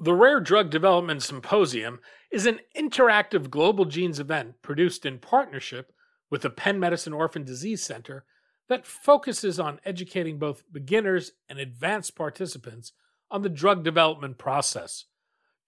The 0.00 0.14
Rare 0.14 0.38
Drug 0.38 0.70
Development 0.70 1.20
Symposium 1.20 1.98
is 2.30 2.46
an 2.46 2.60
interactive 2.76 3.50
global 3.50 3.84
genes 3.84 4.20
event 4.20 4.62
produced 4.62 5.04
in 5.04 5.18
partnership 5.18 5.92
with 6.30 6.42
the 6.42 6.50
Penn 6.50 6.78
Medicine 6.78 7.12
Orphan 7.12 7.42
Disease 7.42 7.82
Center 7.82 8.24
that 8.68 8.86
focuses 8.86 9.58
on 9.58 9.80
educating 9.84 10.38
both 10.38 10.62
beginners 10.70 11.32
and 11.48 11.58
advanced 11.58 12.14
participants 12.14 12.92
on 13.28 13.42
the 13.42 13.48
drug 13.48 13.82
development 13.82 14.38
process. 14.38 15.06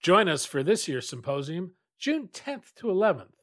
Join 0.01 0.29
us 0.29 0.45
for 0.45 0.63
this 0.63 0.87
year's 0.87 1.09
symposium, 1.09 1.73
June 1.99 2.29
10th 2.31 2.73
to 2.75 2.87
11th. 2.87 3.33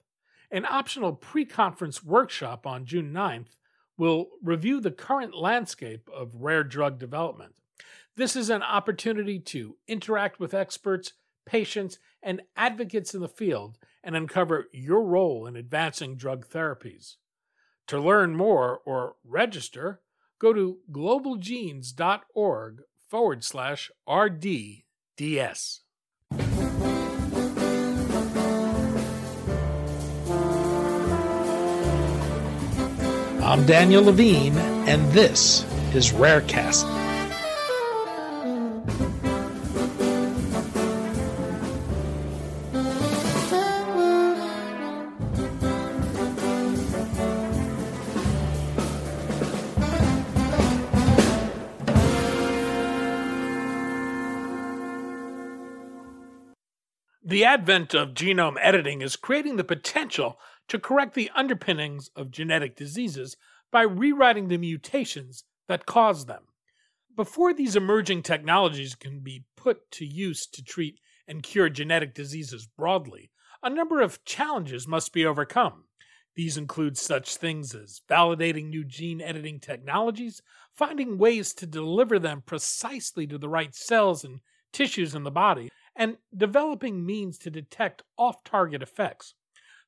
An 0.51 0.65
optional 0.65 1.13
pre 1.13 1.45
conference 1.45 2.03
workshop 2.03 2.67
on 2.67 2.87
June 2.87 3.13
9th 3.13 3.57
will 3.99 4.29
review 4.43 4.81
the 4.81 4.91
current 4.91 5.37
landscape 5.37 6.09
of 6.11 6.31
rare 6.33 6.65
drug 6.65 6.99
development. 6.99 7.58
This 8.19 8.35
is 8.35 8.51
an 8.51 8.63
opportunity 8.65 9.39
to 9.39 9.77
interact 9.87 10.41
with 10.41 10.53
experts, 10.53 11.13
patients, 11.47 12.01
and 12.21 12.43
advocates 12.57 13.15
in 13.15 13.21
the 13.21 13.29
field 13.29 13.79
and 14.03 14.17
uncover 14.17 14.67
your 14.73 15.05
role 15.05 15.47
in 15.47 15.55
advancing 15.55 16.17
drug 16.17 16.45
therapies. 16.49 17.15
To 17.87 18.01
learn 18.01 18.35
more 18.35 18.81
or 18.85 19.15
register, 19.25 20.01
go 20.41 20.53
to 20.53 20.79
globalgenes.org 20.91 22.81
forward 23.09 23.45
slash 23.45 23.93
RDDS. 24.09 25.79
I'm 33.45 33.65
Daniel 33.65 34.03
Levine, 34.03 34.59
and 34.59 35.09
this 35.13 35.63
is 35.95 36.11
Rarecast. 36.11 37.08
The 57.29 57.45
advent 57.45 57.93
of 57.93 58.15
genome 58.15 58.57
editing 58.59 59.03
is 59.03 59.15
creating 59.15 59.57
the 59.57 59.63
potential 59.63 60.39
to 60.69 60.79
correct 60.79 61.13
the 61.13 61.31
underpinnings 61.37 62.09
of 62.17 62.31
genetic 62.31 62.75
diseases 62.75 63.37
by 63.71 63.83
rewriting 63.83 64.49
the 64.49 64.57
mutations 64.57 65.45
that 65.67 65.85
cause 65.85 66.25
them. 66.25 66.45
Before 67.15 67.53
these 67.53 67.77
emerging 67.77 68.23
technologies 68.23 68.95
can 68.95 69.21
be 69.21 69.45
put 69.59 69.91
to 69.91 70.07
use 70.07 70.47
to 70.47 70.65
treat 70.65 71.01
and 71.27 71.43
cure 71.43 71.69
genetic 71.69 72.15
diseases 72.15 72.67
broadly, 72.67 73.31
a 73.63 73.69
number 73.69 74.01
of 74.01 74.25
challenges 74.25 74.89
must 74.89 75.13
be 75.13 75.27
overcome. 75.27 75.85
These 76.35 76.57
include 76.57 76.97
such 76.97 77.37
things 77.37 77.75
as 77.75 78.01
validating 78.09 78.71
new 78.71 78.85
gene 78.85 79.21
editing 79.21 79.61
technologies, 79.61 80.41
finding 80.73 81.19
ways 81.19 81.53
to 81.57 81.67
deliver 81.67 82.19
them 82.19 82.43
precisely 82.47 83.27
to 83.27 83.37
the 83.37 83.51
right 83.51 83.75
cells 83.75 84.25
and 84.25 84.41
tissues 84.73 85.15
in 85.15 85.25
the 85.25 85.31
body, 85.31 85.69
and 85.99 86.17
developing 86.35 87.05
means 87.05 87.37
to 87.39 87.51
detect 87.51 88.03
off 88.17 88.45
target 88.45 88.83
effects. 88.83 89.35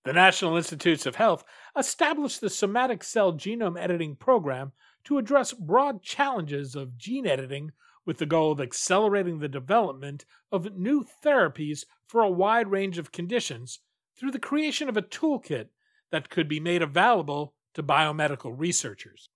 The 0.05 0.13
National 0.13 0.57
Institutes 0.57 1.07
of 1.07 1.15
Health 1.15 1.45
established 1.79 2.41
the 2.41 2.51
Somatic 2.51 3.05
Cell 3.05 3.33
Genome 3.33 3.81
Editing 3.81 4.17
Program 4.17 4.73
to 5.05 5.19
address 5.19 5.53
broad 5.53 6.03
challenges 6.03 6.75
of 6.75 6.99
gene 6.99 7.27
editing 7.27 7.71
with 8.05 8.19
the 8.19 8.27
goal 8.27 8.51
of 8.51 8.61
accelerating 8.61 9.39
the 9.39 9.49
development 9.49 10.25
of 10.51 10.77
new 10.77 11.07
therapies 11.25 11.85
for 12.07 12.23
a 12.23 12.31
wide 12.31 12.69
range 12.69 12.99
of 12.99 13.13
conditions 13.13 13.79
through 14.19 14.33
the 14.33 14.39
creation 14.39 14.89
of 14.89 14.97
a 14.97 15.03
toolkit 15.03 15.69
that 16.11 16.29
could 16.29 16.49
be 16.49 16.59
made 16.59 16.83
available 16.83 17.55
to 17.75 17.83
biomedical 17.83 18.53
researchers. 18.57 19.29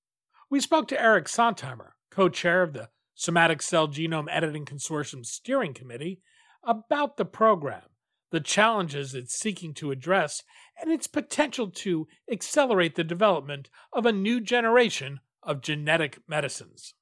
We 0.51 0.61
spoke 0.61 0.89
to 0.89 1.01
Eric 1.01 1.27
Sontheimer, 1.27 1.93
co 2.11 2.29
chair 2.29 2.63
of 2.63 2.73
the 2.73 2.89
Somatic 3.15 3.63
Cell 3.63 3.87
Genome 3.87 4.29
Editing 4.29 4.65
Consortium 4.65 5.25
Steering 5.25 5.73
Committee, 5.73 6.21
about 6.67 7.17
the 7.17 7.25
program, 7.25 7.83
the 8.31 8.41
challenges 8.41 9.15
it's 9.15 9.35
seeking 9.35 9.75
to 9.75 9.91
address, 9.91 10.43
and 10.81 10.91
its 10.91 11.07
potential 11.07 11.71
to 11.71 12.09
accelerate 12.31 12.95
the 12.95 13.05
development 13.05 13.71
of 13.93 14.07
a 14.07 14.13
new 14.13 14.41
generation 14.41 15.21
of 15.43 15.61
genetic 15.61 16.19
medicines. 16.27 16.95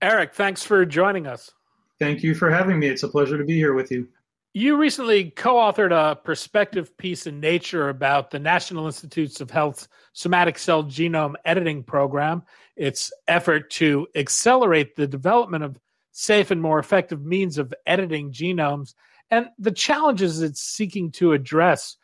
Eric, 0.00 0.34
thanks 0.34 0.64
for 0.64 0.84
joining 0.84 1.28
us. 1.28 1.50
Thank 2.00 2.24
you 2.24 2.34
for 2.34 2.50
having 2.50 2.80
me. 2.80 2.88
It's 2.88 3.04
a 3.04 3.08
pleasure 3.08 3.38
to 3.38 3.44
be 3.44 3.54
here 3.54 3.74
with 3.74 3.92
you. 3.92 4.08
You 4.54 4.76
recently 4.76 5.30
co 5.30 5.54
authored 5.54 5.92
a 5.92 6.14
perspective 6.14 6.94
piece 6.98 7.26
in 7.26 7.40
Nature 7.40 7.88
about 7.88 8.30
the 8.30 8.38
National 8.38 8.84
Institutes 8.84 9.40
of 9.40 9.50
Health's 9.50 9.88
somatic 10.12 10.58
cell 10.58 10.84
genome 10.84 11.36
editing 11.46 11.82
program, 11.82 12.42
its 12.76 13.10
effort 13.28 13.70
to 13.70 14.06
accelerate 14.14 14.94
the 14.94 15.06
development 15.06 15.64
of 15.64 15.80
safe 16.10 16.50
and 16.50 16.60
more 16.60 16.78
effective 16.78 17.24
means 17.24 17.56
of 17.56 17.72
editing 17.86 18.30
genomes, 18.30 18.92
and 19.30 19.48
the 19.58 19.72
challenges 19.72 20.42
it's 20.42 20.60
seeking 20.60 21.10
to 21.12 21.32
address. 21.32 21.96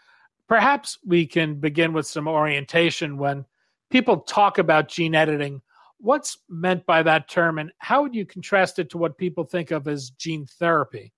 Perhaps 0.49 0.97
we 1.05 1.27
can 1.27 1.57
begin 1.57 1.93
with 1.93 2.07
some 2.07 2.27
orientation 2.27 3.19
when 3.19 3.45
people 3.91 4.21
talk 4.21 4.57
about 4.57 4.89
gene 4.89 5.15
editing. 5.15 5.61
What's 5.99 6.39
meant 6.49 6.87
by 6.87 7.03
that 7.03 7.29
term, 7.29 7.59
and 7.59 7.73
how 7.77 8.01
would 8.01 8.15
you 8.15 8.25
contrast 8.25 8.79
it 8.79 8.89
to 8.89 8.99
what 8.99 9.19
people 9.19 9.45
think 9.45 9.71
of 9.71 9.87
as 9.87 10.09
gene 10.09 10.47
therapy? 10.47 11.13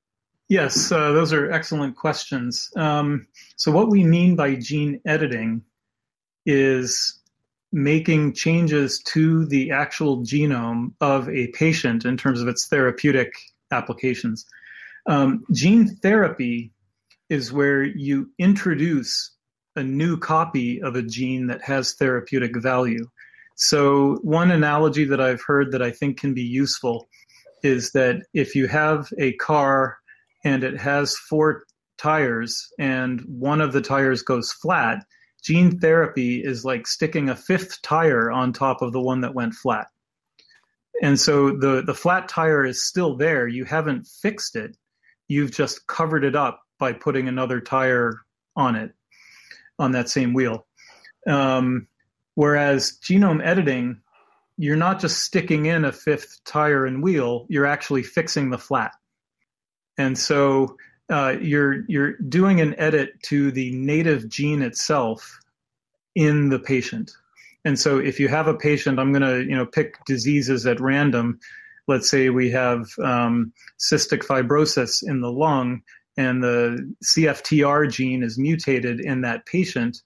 Yes, 0.51 0.91
uh, 0.91 1.13
those 1.13 1.33
are 1.33 1.49
excellent 1.53 1.95
questions. 1.95 2.73
Um, 2.75 3.29
so, 3.55 3.71
what 3.71 3.89
we 3.89 4.03
mean 4.03 4.35
by 4.35 4.57
gene 4.57 5.01
editing 5.07 5.63
is 6.45 7.21
making 7.71 8.33
changes 8.33 9.01
to 9.05 9.47
the 9.47 9.71
actual 9.71 10.25
genome 10.25 10.93
of 11.01 11.29
a 11.29 11.47
patient 11.53 12.05
in 12.05 12.17
terms 12.17 12.41
of 12.41 12.49
its 12.49 12.67
therapeutic 12.67 13.33
applications. 13.71 14.45
Um, 15.07 15.45
gene 15.53 15.87
therapy 15.87 16.73
is 17.29 17.53
where 17.53 17.85
you 17.85 18.29
introduce 18.41 19.31
a 19.77 19.85
new 19.85 20.17
copy 20.19 20.83
of 20.83 20.97
a 20.97 21.03
gene 21.03 21.47
that 21.47 21.63
has 21.63 21.93
therapeutic 21.93 22.57
value. 22.57 23.09
So, 23.55 24.19
one 24.23 24.51
analogy 24.51 25.05
that 25.05 25.21
I've 25.21 25.43
heard 25.43 25.71
that 25.71 25.81
I 25.81 25.93
think 25.93 26.19
can 26.19 26.35
be 26.35 26.43
useful 26.43 27.09
is 27.63 27.93
that 27.93 28.23
if 28.35 28.57
you 28.57 28.67
have 28.67 29.13
a 29.17 29.35
car 29.35 30.00
and 30.45 30.65
it 30.65 30.79
has 30.79 31.17
four 31.17 31.65
tires 31.99 32.73
and 32.79 33.21
one 33.23 33.61
of 33.61 33.73
the 33.73 33.81
tires 33.81 34.23
goes 34.23 34.53
flat, 34.53 35.05
gene 35.43 35.79
therapy 35.79 36.43
is 36.43 36.65
like 36.65 36.87
sticking 36.87 37.29
a 37.29 37.37
fifth 37.37 37.81
tire 37.83 38.31
on 38.31 38.53
top 38.53 38.83
of 38.83 38.93
the 38.93 39.01
one 39.01 39.21
that 39.21 39.35
went 39.35 39.55
flat. 39.55 39.89
And 41.03 41.19
so 41.19 41.51
the, 41.51 41.83
the 41.85 41.95
flat 41.95 42.29
tire 42.29 42.65
is 42.65 42.85
still 42.85 43.17
there. 43.17 43.49
You 43.49 43.65
haven't 43.65 44.07
fixed 44.07 44.57
it. 44.57 44.77
You've 45.29 45.51
just 45.51 45.87
covered 45.87 46.25
it 46.25 46.37
up 46.37 46.63
by 46.79 46.93
putting 46.93 47.29
another 47.29 47.61
tire 47.61 48.21
on 48.57 48.77
it, 48.77 48.93
on 49.79 49.93
that 49.93 50.09
same 50.09 50.35
wheel. 50.35 50.67
Um, 51.27 51.87
whereas 52.35 52.99
genome 53.03 53.45
editing, 53.45 54.01
you're 54.59 54.77
not 54.77 55.01
just 55.01 55.23
sticking 55.23 55.67
in 55.67 55.85
a 55.85 55.93
fifth 55.93 56.41
tire 56.45 56.85
and 56.85 57.03
wheel, 57.03 57.47
you're 57.49 57.67
actually 57.67 58.03
fixing 58.03 58.51
the 58.51 58.59
flat. 58.59 58.93
And 59.99 60.19
so 60.19 60.77
uh, 61.11 61.37
you're 61.41 61.85
you're 61.89 62.13
doing 62.29 62.61
an 62.61 62.79
edit 62.79 63.21
to 63.25 63.51
the 63.51 63.73
native 63.73 64.29
gene 64.29 64.63
itself 64.63 65.41
in 66.15 66.49
the 66.49 66.59
patient. 66.59 67.13
And 67.65 67.79
so 67.79 67.99
if 67.99 68.19
you 68.19 68.29
have 68.29 68.47
a 68.47 68.55
patient, 68.55 68.99
I'm 68.99 69.13
going 69.13 69.23
to 69.23 69.49
you 69.49 69.57
know 69.57 69.67
pick 69.67 70.05
diseases 70.07 70.67
at 70.67 70.81
random. 70.81 71.39
Let's 71.89 72.09
say 72.09 72.31
we 72.31 72.51
have 72.51 72.87
um, 73.03 73.53
cystic 73.79 74.25
fibrosis 74.25 75.03
in 75.03 75.21
the 75.21 75.33
lung, 75.33 75.83
and 76.17 76.43
the 76.43 76.95
CFTR 77.05 77.91
gene 77.91 78.23
is 78.23 78.39
mutated 78.39 79.01
in 79.01 79.23
that 79.23 79.47
patient. 79.47 79.99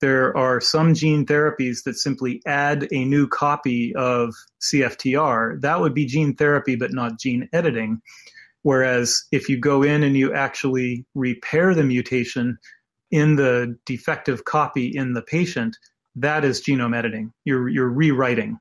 There 0.00 0.36
are 0.36 0.60
some 0.60 0.92
gene 0.92 1.24
therapies 1.24 1.84
that 1.84 1.94
simply 1.94 2.42
add 2.46 2.86
a 2.92 3.04
new 3.04 3.26
copy 3.26 3.94
of 3.94 4.34
CFTR. 4.60 5.62
That 5.62 5.80
would 5.80 5.94
be 5.94 6.04
gene 6.04 6.34
therapy, 6.34 6.76
but 6.76 6.92
not 6.92 7.18
gene 7.18 7.48
editing. 7.54 8.02
Whereas 8.64 9.22
if 9.30 9.50
you 9.50 9.58
go 9.58 9.82
in 9.82 10.02
and 10.02 10.16
you 10.16 10.32
actually 10.32 11.04
repair 11.14 11.74
the 11.74 11.84
mutation 11.84 12.56
in 13.10 13.36
the 13.36 13.76
defective 13.84 14.46
copy 14.46 14.88
in 14.88 15.12
the 15.12 15.20
patient, 15.20 15.76
that 16.16 16.46
is 16.46 16.62
genome 16.62 16.96
editing. 16.96 17.30
You're, 17.44 17.68
you're 17.68 17.90
rewriting. 17.90 18.58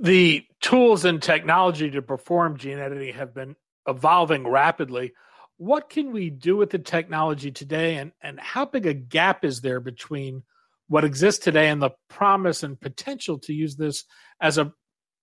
The 0.00 0.44
tools 0.60 1.04
and 1.04 1.20
technology 1.20 1.90
to 1.90 2.00
perform 2.00 2.58
gene 2.58 2.78
editing 2.78 3.12
have 3.14 3.34
been 3.34 3.56
evolving 3.88 4.46
rapidly. 4.46 5.14
What 5.56 5.90
can 5.90 6.12
we 6.12 6.30
do 6.30 6.56
with 6.56 6.70
the 6.70 6.78
technology 6.78 7.50
today, 7.50 7.96
and, 7.96 8.12
and 8.22 8.38
how 8.38 8.66
big 8.66 8.86
a 8.86 8.94
gap 8.94 9.44
is 9.44 9.62
there 9.62 9.80
between 9.80 10.44
what 10.86 11.04
exists 11.04 11.42
today 11.42 11.70
and 11.70 11.82
the 11.82 11.90
promise 12.08 12.62
and 12.62 12.80
potential 12.80 13.40
to 13.40 13.52
use 13.52 13.74
this 13.74 14.04
as 14.40 14.58
a 14.58 14.72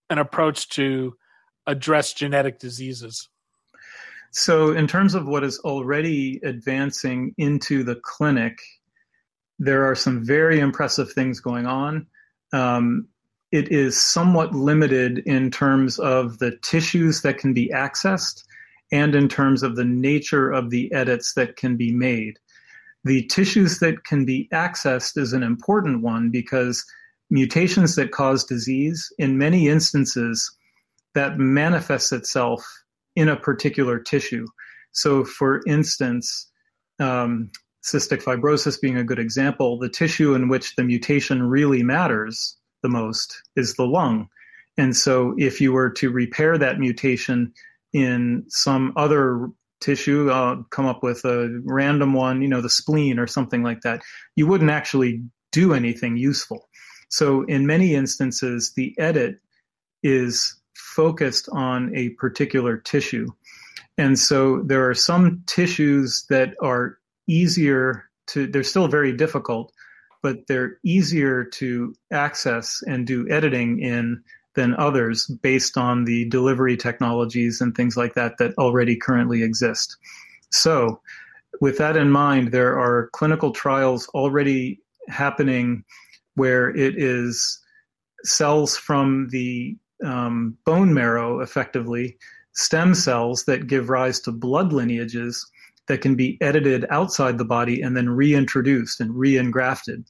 an 0.10 0.18
approach 0.18 0.68
to 0.70 1.16
address 1.66 2.12
genetic 2.14 2.60
diseases? 2.60 3.30
So, 4.32 4.72
in 4.72 4.88
terms 4.88 5.16
of 5.16 5.28
what 5.28 5.44
is 5.44 5.60
already 5.60 6.40
advancing 6.44 7.34
into 7.38 7.84
the 7.84 7.96
clinic, 7.96 8.60
there 9.60 9.86
are 9.86 9.96
some 9.96 10.24
very 10.24 10.60
impressive 10.60 11.12
things 11.12 11.40
going 11.40 11.66
on. 11.66 12.08
Um, 12.54 13.08
it 13.52 13.72
is 13.72 14.02
somewhat 14.02 14.54
limited 14.54 15.20
in 15.20 15.52
terms 15.52 16.00
of 16.00 16.40
the 16.40 16.58
tissues 16.62 17.22
that 17.22 17.38
can 17.38 17.54
be 17.54 17.70
accessed 17.70 18.44
and 18.92 19.16
in 19.16 19.28
terms 19.30 19.64
of 19.64 19.76
the 19.76 19.86
nature 19.86 20.52
of 20.52 20.70
the 20.70 20.92
edits 20.94 21.34
that 21.34 21.56
can 21.56 21.78
be 21.78 21.92
made. 21.92 22.38
The 23.04 23.26
tissues 23.28 23.80
that 23.80 24.04
can 24.04 24.26
be 24.26 24.50
accessed 24.52 25.18
is 25.18 25.34
an 25.34 25.44
important 25.44 26.02
one 26.02 26.30
because 26.30 26.86
mutations 27.30 27.96
that 27.96 28.12
cause 28.12 28.44
disease, 28.44 29.12
in 29.18 29.38
many 29.38 29.68
instances, 29.68 30.52
that 31.14 31.38
manifests 31.38 32.12
itself 32.12 32.66
in 33.18 33.28
a 33.28 33.36
particular 33.36 34.00
tissue. 34.00 34.46
So, 34.92 35.26
for 35.26 35.62
instance, 35.66 36.48
um, 37.00 37.50
cystic 37.84 38.24
fibrosis 38.24 38.80
being 38.80 38.96
a 38.96 39.04
good 39.04 39.18
example, 39.18 39.80
the 39.80 39.90
tissue 39.90 40.36
in 40.36 40.50
which 40.50 40.76
the 40.76 40.84
mutation 40.84 41.42
really 41.42 41.82
matters 41.82 42.56
the 42.84 42.90
most 42.90 43.42
is 43.56 43.74
the 43.74 43.88
lung. 43.88 44.28
And 44.78 44.96
so, 44.96 45.34
if 45.40 45.60
you 45.60 45.74
were 45.74 45.90
to 45.94 46.12
repair 46.12 46.60
that 46.60 46.78
mutation 46.78 47.52
in 47.92 48.46
some 48.50 48.94
other 48.96 49.50
tissue, 49.82 50.30
uh, 50.30 50.58
come 50.70 50.86
up 50.86 51.02
with 51.02 51.26
a 51.26 51.60
random 51.66 52.14
one, 52.14 52.44
you 52.44 52.48
know, 52.48 52.62
the 52.62 52.70
spleen 52.70 53.18
or 53.18 53.26
something 53.26 53.64
like 53.64 53.82
that, 53.82 54.04
you 54.36 54.46
wouldn't 54.46 54.70
actually 54.70 55.24
do 55.52 55.74
anything 55.74 56.18
useful. 56.18 56.70
So, 57.10 57.42
in 57.46 57.66
many 57.66 57.96
instances, 57.96 58.74
the 58.76 58.94
edit 59.00 59.40
is 60.04 60.56
focused 60.98 61.48
on 61.52 61.96
a 61.96 62.10
particular 62.10 62.76
tissue. 62.76 63.28
And 64.00 64.18
so, 64.18 64.64
there 64.64 64.90
are 64.90 64.96
some 64.96 65.44
tissues 65.46 66.26
that 66.32 66.56
are 66.62 66.98
easier 67.28 68.10
to, 68.28 68.48
they're 68.48 68.64
still 68.64 68.88
very 68.88 69.14
difficult, 69.14 69.72
but 70.24 70.48
they're 70.48 70.80
easier 70.84 71.44
to 71.60 71.94
access 72.12 72.82
and 72.88 73.06
do 73.06 73.30
editing 73.30 73.80
in 73.80 74.24
than 74.56 74.74
others 74.74 75.28
based 75.28 75.78
on 75.78 76.06
the 76.06 76.26
delivery 76.30 76.76
technologies 76.76 77.62
and 77.62 77.76
things 77.76 77.96
like 77.96 78.16
that 78.16 78.40
that 78.40 78.58
already 78.58 78.96
currently 78.96 79.44
exist. 79.44 79.98
So, 80.52 81.00
with 81.62 81.78
that 81.78 81.96
in 81.96 82.10
mind, 82.10 82.52
there 82.52 82.80
are 82.80 83.12
clinical 83.14 83.52
trials 83.52 84.08
already 84.16 84.80
happening 85.08 85.84
where 86.34 86.76
it 86.76 86.96
is 86.98 87.60
cells 88.24 88.76
from 88.76 89.28
the 89.30 89.78
um, 90.04 90.58
bone 90.66 90.94
marrow, 90.94 91.40
effectively, 91.40 92.18
stem 92.54 92.96
cells 92.96 93.44
that 93.46 93.68
give 93.68 93.90
rise 93.90 94.20
to 94.22 94.32
blood 94.32 94.74
lineages 94.74 95.50
that 95.88 96.02
can 96.02 96.16
be 96.16 96.38
edited 96.42 96.86
outside 96.90 97.38
the 97.38 97.46
body 97.46 97.82
and 97.82 97.96
then 97.96 98.10
reintroduced 98.10 99.00
and 99.00 99.16
re-engrafted. 99.16 100.06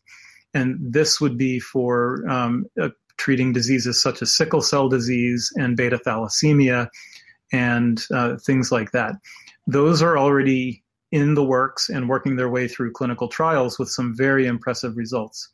And 0.54 0.78
this 0.80 1.22
would 1.22 1.38
be 1.38 1.60
for 1.60 2.28
um, 2.30 2.66
uh, 2.82 2.90
treating 3.18 3.54
diseases 3.54 4.02
such 4.02 4.22
as 4.22 4.34
sickle 4.34 4.62
cell 4.62 4.90
disease 4.90 5.52
and 5.56 5.78
beta 5.78 5.98
thalassemia 5.98 6.90
and 7.52 8.04
uh, 8.14 8.38
things 8.46 8.72
like 8.72 8.92
that. 8.92 9.16
Those 9.68 10.02
are 10.02 10.18
already 10.18 10.84
in 11.12 11.36
the 11.36 11.44
works 11.44 11.90
and 11.90 12.10
working 12.10 12.36
their 12.36 12.50
way 12.50 12.68
through 12.68 12.92
clinical 12.92 13.28
trials 13.28 13.80
with 13.80 13.90
some 13.90 14.16
very 14.16 14.46
impressive 14.46 14.98
results. 14.98 15.50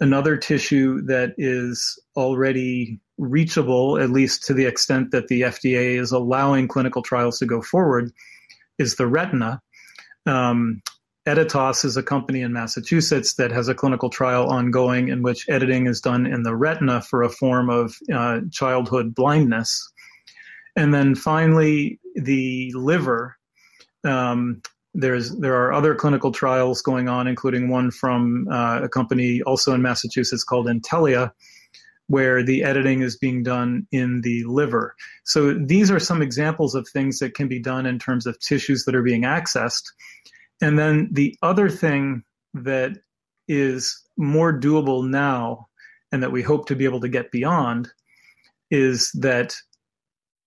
Another 0.00 0.36
tissue 0.36 1.02
that 1.02 1.34
is 1.38 1.98
already 2.16 3.00
reachable, 3.18 3.98
at 3.98 4.10
least 4.10 4.44
to 4.44 4.54
the 4.54 4.66
extent 4.66 5.10
that 5.12 5.28
the 5.28 5.42
FDA 5.42 5.98
is 5.98 6.12
allowing 6.12 6.68
clinical 6.68 7.02
trials 7.02 7.38
to 7.38 7.46
go 7.46 7.62
forward, 7.62 8.12
is 8.78 8.96
the 8.96 9.06
retina. 9.06 9.60
Um, 10.26 10.82
Editas 11.26 11.84
is 11.84 11.96
a 11.96 12.02
company 12.02 12.42
in 12.42 12.52
Massachusetts 12.52 13.34
that 13.34 13.50
has 13.50 13.68
a 13.68 13.74
clinical 13.74 14.10
trial 14.10 14.50
ongoing 14.50 15.08
in 15.08 15.22
which 15.22 15.48
editing 15.48 15.86
is 15.86 16.00
done 16.00 16.26
in 16.26 16.42
the 16.42 16.54
retina 16.54 17.00
for 17.00 17.22
a 17.22 17.30
form 17.30 17.70
of 17.70 17.96
uh, 18.12 18.40
childhood 18.50 19.14
blindness. 19.14 19.90
And 20.76 20.92
then 20.92 21.14
finally, 21.14 21.98
the 22.14 22.72
liver. 22.74 23.36
Um, 24.02 24.60
there's 24.92 25.34
there 25.36 25.56
are 25.56 25.72
other 25.72 25.94
clinical 25.94 26.30
trials 26.30 26.82
going 26.82 27.08
on, 27.08 27.26
including 27.26 27.68
one 27.68 27.90
from 27.90 28.46
uh, 28.50 28.82
a 28.82 28.88
company 28.88 29.42
also 29.42 29.72
in 29.72 29.82
Massachusetts 29.82 30.44
called 30.44 30.66
Intellia, 30.66 31.32
where 32.06 32.42
the 32.42 32.62
editing 32.62 33.00
is 33.00 33.16
being 33.16 33.42
done 33.42 33.86
in 33.90 34.20
the 34.20 34.44
liver. 34.44 34.94
So 35.24 35.54
these 35.54 35.90
are 35.90 36.00
some 36.00 36.20
examples 36.20 36.74
of 36.74 36.86
things 36.88 37.18
that 37.18 37.34
can 37.34 37.48
be 37.48 37.58
done 37.58 37.86
in 37.86 37.98
terms 37.98 38.26
of 38.26 38.38
tissues 38.40 38.84
that 38.84 38.94
are 38.94 39.02
being 39.02 39.22
accessed. 39.22 39.84
And 40.60 40.78
then 40.78 41.08
the 41.12 41.36
other 41.42 41.68
thing 41.68 42.24
that 42.52 42.98
is 43.48 44.02
more 44.16 44.58
doable 44.58 45.08
now 45.08 45.68
and 46.12 46.22
that 46.22 46.32
we 46.32 46.42
hope 46.42 46.66
to 46.66 46.76
be 46.76 46.84
able 46.84 47.00
to 47.00 47.08
get 47.08 47.30
beyond 47.30 47.88
is 48.70 49.10
that 49.12 49.56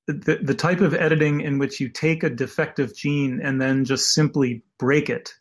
the, 0.08 0.40
the 0.42 0.56
type 0.56 0.80
of 0.80 0.94
editing 0.94 1.42
in 1.42 1.60
which 1.60 1.80
you 1.82 1.90
take 1.90 2.24
a 2.24 2.30
defective 2.30 2.96
gene 2.96 3.42
and 3.44 3.60
then 3.60 3.84
just 3.84 4.14
simply 4.14 4.64
break 4.80 5.10
it 5.10 5.34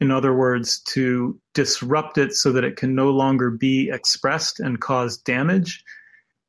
in 0.00 0.10
other 0.10 0.34
words, 0.34 0.80
to 0.92 1.38
disrupt 1.54 2.18
it 2.18 2.34
so 2.34 2.52
that 2.52 2.64
it 2.64 2.76
can 2.76 2.94
no 2.94 3.10
longer 3.10 3.50
be 3.50 3.90
expressed 3.90 4.60
and 4.60 4.80
cause 4.80 5.16
damage, 5.18 5.82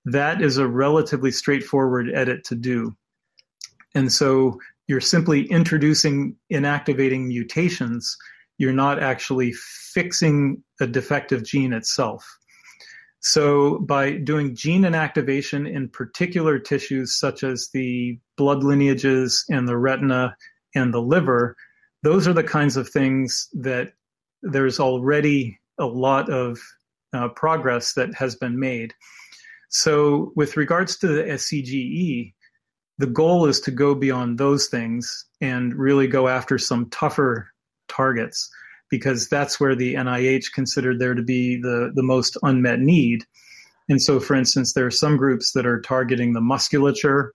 that 0.06 0.42
is 0.42 0.58
a 0.58 0.68
relatively 0.68 1.32
straightforward 1.32 2.10
edit 2.14 2.44
to 2.46 2.56
do. 2.56 2.96
And 3.94 4.12
so 4.12 4.60
you're 4.88 5.02
simply 5.02 5.46
introducing 5.48 6.36
inactivating 6.52 7.28
mutations. 7.28 8.18
You're 8.58 8.74
not 8.74 9.02
actually 9.02 9.54
fixing 9.54 10.64
a 10.80 10.88
defective 10.88 11.44
gene 11.44 11.74
itself. 11.74 12.26
So, 13.22 13.80
by 13.80 14.18
doing 14.18 14.56
gene 14.56 14.84
inactivation 14.84 15.68
in 15.68 15.90
particular 15.90 16.60
tissues 16.60 17.18
such 17.18 17.44
as 17.44 17.70
the 17.74 18.20
blood 18.38 18.64
lineages 18.64 19.44
and 19.50 19.68
the 19.68 19.78
retina 19.78 20.36
and 20.76 20.94
the 20.94 21.02
liver, 21.02 21.56
those 22.06 22.28
are 22.28 22.34
the 22.34 22.44
kinds 22.44 22.78
of 22.78 22.88
things 22.88 23.50
that 23.54 23.94
there's 24.44 24.80
already 24.80 25.60
a 25.80 25.86
lot 25.88 26.30
of 26.30 26.60
uh, 27.14 27.30
progress 27.30 27.94
that 27.94 28.14
has 28.14 28.36
been 28.36 28.60
made. 28.60 28.94
So, 29.70 30.32
with 30.36 30.56
regards 30.56 30.98
to 30.98 31.08
the 31.08 31.24
SCGE, 31.24 32.32
the 33.00 33.08
goal 33.08 33.48
is 33.48 33.60
to 33.62 33.72
go 33.72 33.96
beyond 33.96 34.38
those 34.38 34.68
things 34.68 35.26
and 35.42 35.74
really 35.74 36.08
go 36.08 36.28
after 36.28 36.60
some 36.60 36.92
tougher 36.92 37.50
targets 37.88 38.52
because 38.92 39.28
that's 39.28 39.60
where 39.60 39.76
the 39.76 39.96
NIH 39.96 40.54
considered 40.54 41.00
there 41.00 41.16
to 41.16 41.24
be 41.24 41.60
the, 41.60 41.92
the 41.96 42.04
most 42.04 42.38
unmet 42.44 42.80
need. 42.80 43.26
And 43.90 44.00
so, 44.00 44.20
for 44.20 44.36
instance, 44.36 44.74
there 44.74 44.86
are 44.86 44.92
some 44.92 45.18
groups 45.18 45.54
that 45.54 45.66
are 45.66 45.82
targeting 45.82 46.34
the 46.34 46.42
musculature, 46.42 47.34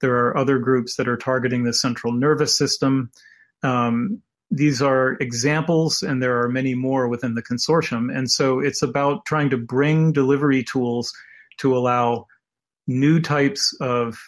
there 0.00 0.16
are 0.16 0.36
other 0.36 0.58
groups 0.58 0.96
that 0.96 1.08
are 1.08 1.16
targeting 1.16 1.62
the 1.62 1.72
central 1.72 2.12
nervous 2.12 2.58
system. 2.58 3.12
Um, 3.62 4.22
these 4.50 4.80
are 4.80 5.12
examples, 5.20 6.02
and 6.02 6.22
there 6.22 6.40
are 6.42 6.48
many 6.48 6.74
more 6.74 7.08
within 7.08 7.34
the 7.34 7.42
consortium. 7.42 8.14
And 8.14 8.30
so 8.30 8.60
it's 8.60 8.82
about 8.82 9.26
trying 9.26 9.50
to 9.50 9.58
bring 9.58 10.12
delivery 10.12 10.64
tools 10.64 11.12
to 11.58 11.76
allow 11.76 12.26
new 12.86 13.20
types 13.20 13.76
of 13.80 14.18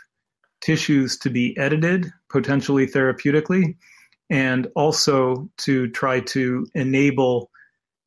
tissues 0.61 1.17
to 1.19 1.31
be 1.31 1.57
edited, 1.57 2.13
potentially 2.29 2.87
therapeutically, 2.87 3.77
and 4.29 4.69
also 4.77 5.49
to 5.59 5.89
try 5.89 6.21
to 6.21 6.67
enable 6.75 7.51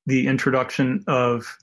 the 0.05 0.27
introduction 0.27 1.03
of 1.07 1.57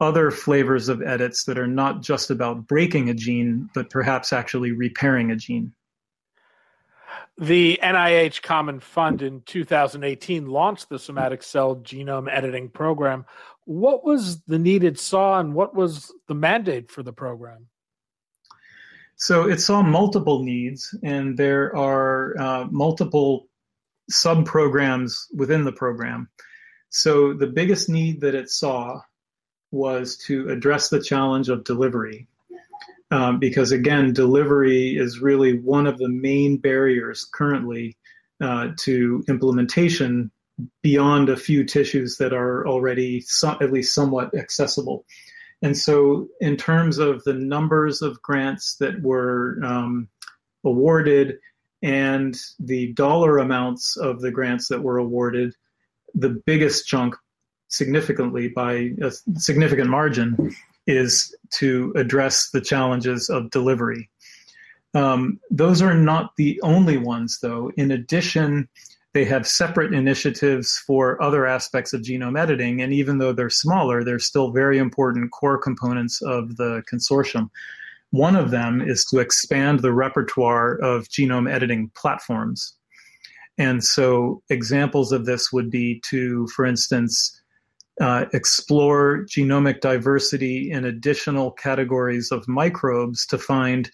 other 0.00 0.30
flavors 0.30 0.88
of 0.88 1.02
edits 1.02 1.44
that 1.44 1.58
are 1.58 1.66
not 1.66 2.02
just 2.02 2.30
about 2.30 2.66
breaking 2.66 3.08
a 3.08 3.14
gene, 3.14 3.68
but 3.74 3.90
perhaps 3.90 4.32
actually 4.32 4.72
repairing 4.72 5.30
a 5.30 5.36
gene. 5.36 5.72
The 7.38 7.78
NIH 7.82 8.42
Common 8.42 8.80
Fund 8.80 9.22
in 9.22 9.42
2018 9.42 10.46
launched 10.46 10.88
the 10.88 10.98
somatic 10.98 11.42
cell 11.42 11.76
genome 11.76 12.28
editing 12.30 12.68
program. 12.68 13.24
What 13.64 14.04
was 14.04 14.42
the 14.42 14.58
needed 14.58 14.98
saw, 14.98 15.38
and 15.40 15.54
what 15.54 15.74
was 15.74 16.12
the 16.28 16.34
mandate 16.34 16.90
for 16.90 17.02
the 17.02 17.12
program? 17.12 17.66
So 19.16 19.48
it 19.48 19.60
saw 19.60 19.82
multiple 19.82 20.42
needs, 20.42 20.94
and 21.02 21.36
there 21.36 21.76
are 21.76 22.40
uh, 22.40 22.64
multiple 22.70 23.48
sub 24.08 24.46
programs 24.46 25.28
within 25.34 25.64
the 25.64 25.72
program. 25.72 26.28
So 26.88 27.34
the 27.34 27.46
biggest 27.46 27.88
need 27.88 28.20
that 28.22 28.34
it 28.34 28.50
saw 28.50 29.00
was 29.70 30.16
to 30.26 30.48
address 30.48 30.88
the 30.88 31.02
challenge 31.02 31.48
of 31.48 31.64
delivery 31.64 32.26
um, 33.10 33.38
because 33.38 33.72
again, 33.72 34.12
delivery 34.12 34.96
is 34.96 35.20
really 35.20 35.58
one 35.58 35.86
of 35.86 35.98
the 35.98 36.08
main 36.08 36.58
barriers 36.58 37.28
currently 37.32 37.96
uh, 38.40 38.68
to 38.78 39.24
implementation 39.28 40.30
beyond 40.82 41.28
a 41.28 41.36
few 41.36 41.64
tissues 41.64 42.16
that 42.18 42.32
are 42.32 42.66
already 42.66 43.24
at 43.44 43.72
least 43.72 43.94
somewhat 43.94 44.34
accessible. 44.34 45.04
And 45.62 45.76
so, 45.76 46.28
in 46.40 46.56
terms 46.56 46.98
of 46.98 47.22
the 47.24 47.34
numbers 47.34 48.00
of 48.00 48.22
grants 48.22 48.76
that 48.76 49.02
were 49.02 49.58
um, 49.62 50.08
awarded 50.64 51.38
and 51.82 52.36
the 52.58 52.92
dollar 52.92 53.38
amounts 53.38 53.96
of 53.96 54.20
the 54.20 54.30
grants 54.30 54.68
that 54.68 54.82
were 54.82 54.98
awarded, 54.98 55.54
the 56.14 56.40
biggest 56.46 56.86
chunk, 56.86 57.14
significantly 57.68 58.48
by 58.48 58.90
a 59.02 59.10
significant 59.36 59.90
margin, 59.90 60.54
is 60.90 61.34
to 61.50 61.92
address 61.96 62.50
the 62.50 62.60
challenges 62.60 63.28
of 63.28 63.50
delivery. 63.50 64.10
Um, 64.94 65.38
those 65.50 65.80
are 65.80 65.94
not 65.94 66.32
the 66.36 66.60
only 66.62 66.96
ones, 66.96 67.38
though. 67.40 67.70
In 67.76 67.90
addition, 67.90 68.68
they 69.12 69.24
have 69.24 69.46
separate 69.46 69.92
initiatives 69.92 70.82
for 70.86 71.20
other 71.22 71.46
aspects 71.46 71.92
of 71.92 72.02
genome 72.02 72.38
editing, 72.38 72.80
and 72.80 72.92
even 72.92 73.18
though 73.18 73.32
they're 73.32 73.50
smaller, 73.50 74.04
they're 74.04 74.18
still 74.18 74.52
very 74.52 74.78
important 74.78 75.32
core 75.32 75.58
components 75.58 76.22
of 76.22 76.56
the 76.56 76.82
consortium. 76.92 77.50
One 78.10 78.36
of 78.36 78.50
them 78.50 78.80
is 78.80 79.04
to 79.06 79.18
expand 79.18 79.80
the 79.80 79.92
repertoire 79.92 80.76
of 80.76 81.08
genome 81.08 81.50
editing 81.50 81.90
platforms. 81.94 82.74
And 83.58 83.84
so, 83.84 84.42
examples 84.48 85.12
of 85.12 85.26
this 85.26 85.52
would 85.52 85.70
be 85.70 86.00
to, 86.06 86.46
for 86.48 86.64
instance, 86.64 87.39
uh, 88.00 88.24
explore 88.32 89.24
genomic 89.26 89.80
diversity 89.80 90.70
in 90.70 90.84
additional 90.84 91.50
categories 91.50 92.30
of 92.32 92.48
microbes 92.48 93.26
to 93.26 93.38
find 93.38 93.90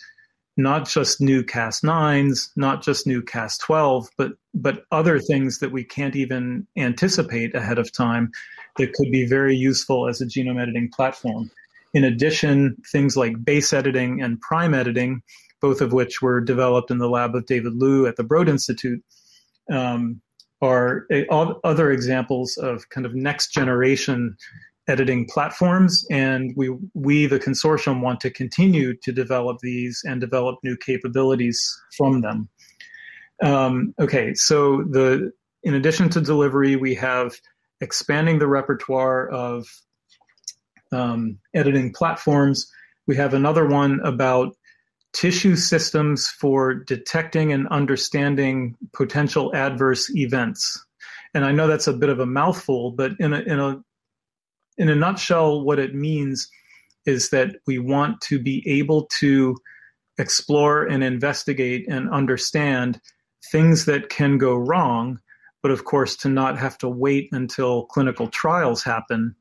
not 0.57 0.89
just 0.89 1.21
new 1.21 1.43
Cas9s, 1.43 2.49
not 2.57 2.83
just 2.83 3.07
new 3.07 3.23
Cas12, 3.23 4.07
but 4.17 4.33
but 4.55 4.85
other 4.91 5.19
things 5.19 5.59
that 5.59 5.73
we 5.73 5.85
can't 5.85 6.17
even 6.17 6.67
anticipate 6.77 7.55
ahead 7.55 7.79
of 7.79 7.93
time 7.93 8.31
that 8.79 8.93
could 8.95 9.11
be 9.11 9.27
very 9.27 9.55
useful 9.55 10.09
as 10.09 10.21
a 10.21 10.27
genome 10.27 10.61
editing 10.61 10.91
platform. 10.91 11.51
In 11.93 12.05
addition, 12.05 12.77
things 12.91 13.17
like 13.17 13.45
base 13.45 13.73
editing 13.73 14.23
and 14.23 14.41
prime 14.41 14.73
editing, 14.73 15.23
both 15.61 15.81
of 15.81 15.93
which 15.93 16.23
were 16.23 16.41
developed 16.41 16.91
in 16.91 16.99
the 16.99 17.09
lab 17.09 17.35
of 17.35 17.47
David 17.47 17.75
Liu 17.75 18.07
at 18.07 18.17
the 18.17 18.25
Broad 18.25 18.49
Institute, 18.49 19.03
um, 19.71 20.21
are 20.63 21.07
a, 21.11 21.27
other 21.31 21.91
examples 21.91 22.57
of 22.57 22.89
kind 22.89 23.07
of 23.07 23.15
next 23.15 23.53
generation 23.53 24.37
editing 24.89 25.27
platforms, 25.27 26.07
and 26.11 26.53
we 26.57 26.75
we 26.95 27.27
the 27.27 27.41
consortium 27.41 28.01
want 28.01 28.21
to 28.21 28.31
continue 28.31 28.97
to 29.03 29.13
develop 29.13 29.59
these 29.61 30.03
and 30.05 30.21
develop 30.21 30.59
new 30.63 30.77
capabilities 30.77 31.61
from 31.97 32.21
them. 32.21 32.49
Um, 33.43 33.95
okay, 33.99 34.35
so 34.35 34.85
the 34.91 35.33
in 35.63 35.75
addition 35.75 36.09
to 36.11 36.21
delivery, 36.21 36.77
we 36.77 36.95
have 36.95 37.35
expanding 37.81 38.39
the 38.39 38.47
repertoire 38.47 39.29
of 39.29 39.67
um, 40.93 41.39
editing 41.55 41.93
platforms. 41.93 42.71
We 43.07 43.17
have 43.17 43.35
another 43.35 43.67
one 43.67 44.01
about 44.05 44.57
tissue 45.17 45.57
systems 45.57 46.29
for 46.29 46.75
detecting 46.75 47.51
and 47.51 47.67
understanding 47.69 48.77
potential 48.93 49.51
adverse 49.57 50.15
events. 50.15 50.85
And 51.33 51.43
I 51.43 51.53
know 51.53 51.67
that's 51.67 51.87
a 51.87 51.95
bit 51.95 52.11
of 52.11 52.21
a 52.21 52.27
mouthful, 52.27 52.91
but 52.91 53.13
in 53.19 53.33
a, 53.33 53.41
in 53.41 53.59
a 53.59 53.83
in 54.77 54.91
a 54.91 54.95
nutshell, 54.95 55.65
what 55.65 55.79
it 55.79 55.95
means 55.95 56.51
is 57.07 57.31
that 57.31 57.57
we 57.67 57.79
want 57.79 58.21
to 58.21 58.39
be 58.39 58.63
able 58.67 59.09
to 59.21 59.57
explore 60.19 60.85
and 60.85 61.03
investigate 61.03 61.87
and 61.89 62.11
understand 62.11 63.01
things 63.51 63.87
that 63.87 64.11
can 64.11 64.37
go 64.37 64.55
wrong, 64.55 65.19
but 65.63 65.71
of 65.71 65.85
course, 65.85 66.15
to 66.17 66.29
not 66.29 66.59
have 66.59 66.77
to 66.79 66.91
wait 66.91 67.31
until 67.33 67.87
clinical 67.87 68.29
trials 68.29 68.83
happen 68.83 69.35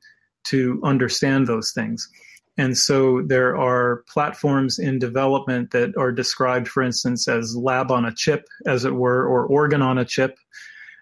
to 0.45 0.79
understand 0.85 1.47
those 1.47 1.73
things. 1.73 2.09
And 2.57 2.77
so 2.77 3.21
there 3.21 3.57
are 3.57 4.03
platforms 4.07 4.79
in 4.79 4.97
development 4.97 5.71
that 5.71 5.95
are 5.97 6.11
described, 6.11 6.67
for 6.67 6.81
instance, 6.81 7.27
as 7.27 7.55
lab 7.55 7.91
on 7.91 8.05
a 8.05 8.13
chip, 8.13 8.45
as 8.65 8.85
it 8.85 8.95
were, 8.95 9.27
or 9.27 9.45
organ 9.45 9.81
on 9.81 9.97
a 9.97 10.05
chip, 10.05 10.37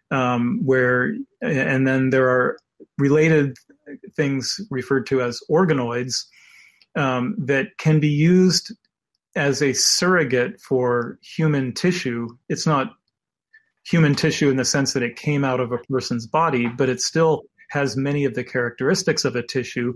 um, 0.10 0.62
where, 0.64 1.16
and 1.42 1.88
then 1.88 2.10
there 2.10 2.28
are 2.30 2.58
related 2.98 3.56
things 4.16 4.60
referred 4.70 5.06
to 5.08 5.22
as 5.22 5.42
organoids 5.50 6.26
um, 6.96 7.36
that 7.38 7.78
can 7.78 8.00
be 8.00 8.10
used 8.10 8.72
as 9.36 9.62
a 9.62 9.74
surrogate 9.74 10.60
for 10.62 11.18
human 11.22 11.74
tissue. 11.74 12.30
It's 12.50 12.68
not 12.68 12.94
human 13.86 14.16
tissue 14.16 14.50
in 14.50 14.58
the 14.58 14.66
sense 14.66 14.94
that 14.94 15.04
it 15.04 15.16
came 15.16 15.44
out 15.44 15.60
of 15.60 15.72
a 15.72 15.78
person's 15.90 16.28
body, 16.28 16.68
but 16.68 16.90
it 16.90 17.02
still 17.02 17.44
has 17.70 17.98
many 17.98 18.26
of 18.26 18.36
the 18.36 18.44
characteristics 18.44 19.26
of 19.26 19.36
a 19.36 19.44
tissue. 19.44 19.94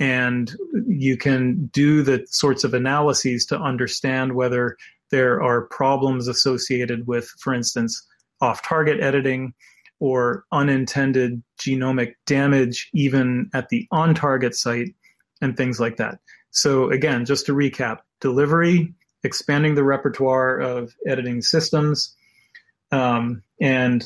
And 0.00 0.52
you 0.86 1.16
can 1.16 1.66
do 1.66 2.02
the 2.02 2.26
sorts 2.28 2.64
of 2.64 2.74
analyses 2.74 3.46
to 3.46 3.58
understand 3.58 4.34
whether 4.34 4.76
there 5.10 5.42
are 5.42 5.62
problems 5.62 6.26
associated 6.26 7.06
with, 7.06 7.28
for 7.38 7.54
instance, 7.54 8.04
off 8.40 8.62
target 8.62 9.00
editing 9.00 9.54
or 10.00 10.44
unintended 10.52 11.42
genomic 11.58 12.14
damage, 12.26 12.90
even 12.92 13.48
at 13.54 13.68
the 13.68 13.86
on 13.92 14.14
target 14.14 14.54
site, 14.54 14.94
and 15.40 15.56
things 15.56 15.78
like 15.78 15.96
that. 15.96 16.18
So, 16.50 16.90
again, 16.90 17.24
just 17.24 17.46
to 17.46 17.52
recap 17.52 17.98
delivery, 18.20 18.92
expanding 19.22 19.74
the 19.76 19.84
repertoire 19.84 20.58
of 20.58 20.94
editing 21.06 21.42
systems, 21.42 22.14
um, 22.90 23.42
and 23.60 24.04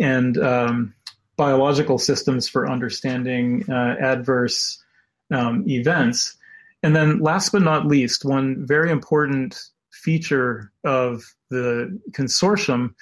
and 0.00 0.38
um, 0.38 0.94
biological 1.36 1.98
systems 1.98 2.48
for 2.48 2.68
understanding 2.68 3.64
uh, 3.70 3.96
adverse 4.00 4.82
um, 5.32 5.64
events. 5.68 6.36
And 6.82 6.94
then, 6.94 7.20
last 7.20 7.52
but 7.52 7.62
not 7.62 7.86
least, 7.86 8.24
one 8.24 8.66
very 8.66 8.90
important 8.90 9.58
feature 9.90 10.70
of 10.84 11.24
the 11.50 11.98
consortium 12.10 12.94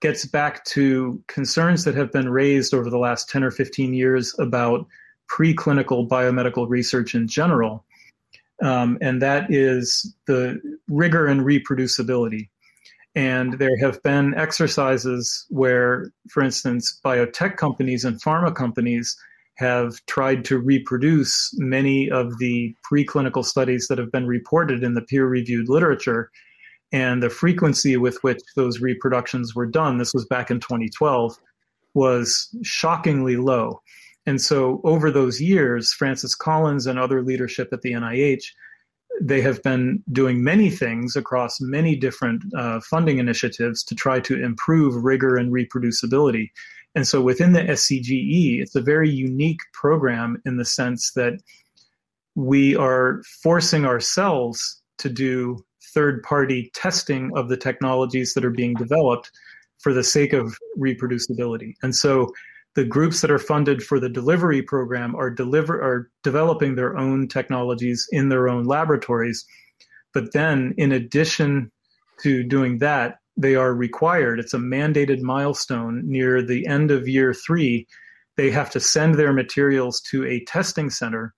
gets 0.00 0.24
back 0.24 0.64
to 0.64 1.22
concerns 1.26 1.84
that 1.84 1.94
have 1.94 2.12
been 2.12 2.28
raised 2.28 2.74
over 2.74 2.88
the 2.90 2.98
last 2.98 3.28
10 3.28 3.42
or 3.42 3.50
15 3.50 3.94
years 3.94 4.34
about 4.38 4.86
preclinical 5.30 6.08
biomedical 6.08 6.68
research 6.68 7.14
in 7.14 7.28
general. 7.28 7.84
Um, 8.62 8.98
and 9.00 9.22
that 9.22 9.52
is 9.52 10.14
the 10.26 10.60
rigor 10.88 11.26
and 11.26 11.42
reproducibility. 11.42 12.48
And 13.14 13.54
there 13.54 13.76
have 13.80 14.02
been 14.02 14.34
exercises 14.34 15.46
where, 15.48 16.12
for 16.30 16.42
instance, 16.42 16.98
biotech 17.04 17.56
companies 17.56 18.04
and 18.04 18.20
pharma 18.22 18.54
companies 18.54 19.16
have 19.56 20.04
tried 20.06 20.44
to 20.44 20.58
reproduce 20.58 21.52
many 21.56 22.10
of 22.10 22.38
the 22.38 22.74
preclinical 22.90 23.44
studies 23.44 23.88
that 23.88 23.98
have 23.98 24.12
been 24.12 24.26
reported 24.26 24.84
in 24.84 24.94
the 24.94 25.02
peer 25.02 25.26
reviewed 25.26 25.68
literature 25.68 26.30
and 26.92 27.22
the 27.22 27.30
frequency 27.30 27.96
with 27.96 28.18
which 28.22 28.40
those 28.56 28.80
reproductions 28.80 29.54
were 29.54 29.66
done, 29.66 29.98
this 29.98 30.14
was 30.14 30.24
back 30.24 30.50
in 30.50 30.60
2012, 30.60 31.38
was 31.94 32.48
shockingly 32.62 33.36
low. 33.36 33.82
And 34.26 34.40
so 34.40 34.80
over 34.84 35.10
those 35.10 35.40
years, 35.40 35.92
Francis 35.92 36.34
Collins 36.34 36.86
and 36.86 36.98
other 36.98 37.22
leadership 37.22 37.68
at 37.72 37.82
the 37.82 37.92
NIH, 37.92 38.44
they 39.20 39.40
have 39.40 39.62
been 39.62 40.02
doing 40.12 40.42
many 40.42 40.70
things 40.70 41.16
across 41.16 41.60
many 41.60 41.96
different 41.96 42.42
uh, 42.56 42.80
funding 42.80 43.18
initiatives 43.18 43.82
to 43.84 43.94
try 43.94 44.20
to 44.20 44.42
improve 44.42 45.04
rigor 45.04 45.36
and 45.36 45.52
reproducibility. 45.52 46.50
And 46.94 47.06
so 47.06 47.20
within 47.20 47.52
the 47.52 47.60
SCGE, 47.60 48.60
it's 48.60 48.74
a 48.74 48.80
very 48.80 49.10
unique 49.10 49.60
program 49.72 50.40
in 50.44 50.56
the 50.56 50.64
sense 50.64 51.12
that 51.12 51.40
we 52.34 52.76
are 52.76 53.22
forcing 53.42 53.84
ourselves 53.84 54.80
to 54.98 55.08
do 55.08 55.64
third 55.94 56.22
party 56.22 56.70
testing 56.74 57.30
of 57.36 57.48
the 57.48 57.56
technologies 57.56 58.34
that 58.34 58.44
are 58.44 58.50
being 58.50 58.74
developed 58.74 59.30
for 59.78 59.92
the 59.92 60.04
sake 60.04 60.32
of 60.32 60.56
reproducibility. 60.78 61.74
And 61.82 61.94
so 61.94 62.32
the 62.78 62.84
groups 62.84 63.22
that 63.22 63.30
are 63.32 63.40
funded 63.40 63.82
for 63.82 63.98
the 63.98 64.08
delivery 64.08 64.62
program 64.62 65.12
are 65.16 65.30
deliver 65.30 65.82
are 65.82 66.08
developing 66.22 66.76
their 66.76 66.96
own 66.96 67.26
technologies 67.26 68.06
in 68.12 68.28
their 68.28 68.48
own 68.48 68.62
laboratories. 68.62 69.44
But 70.14 70.32
then 70.32 70.74
in 70.78 70.92
addition 70.92 71.72
to 72.22 72.44
doing 72.44 72.78
that, 72.78 73.16
they 73.36 73.56
are 73.56 73.74
required, 73.74 74.38
it's 74.38 74.54
a 74.54 74.58
mandated 74.58 75.22
milestone 75.22 76.02
near 76.04 76.40
the 76.40 76.68
end 76.68 76.92
of 76.92 77.08
year 77.08 77.34
three, 77.34 77.88
they 78.36 78.48
have 78.52 78.70
to 78.70 78.78
send 78.78 79.16
their 79.16 79.32
materials 79.32 80.00
to 80.12 80.24
a 80.24 80.44
testing 80.44 80.88
center 80.88 81.34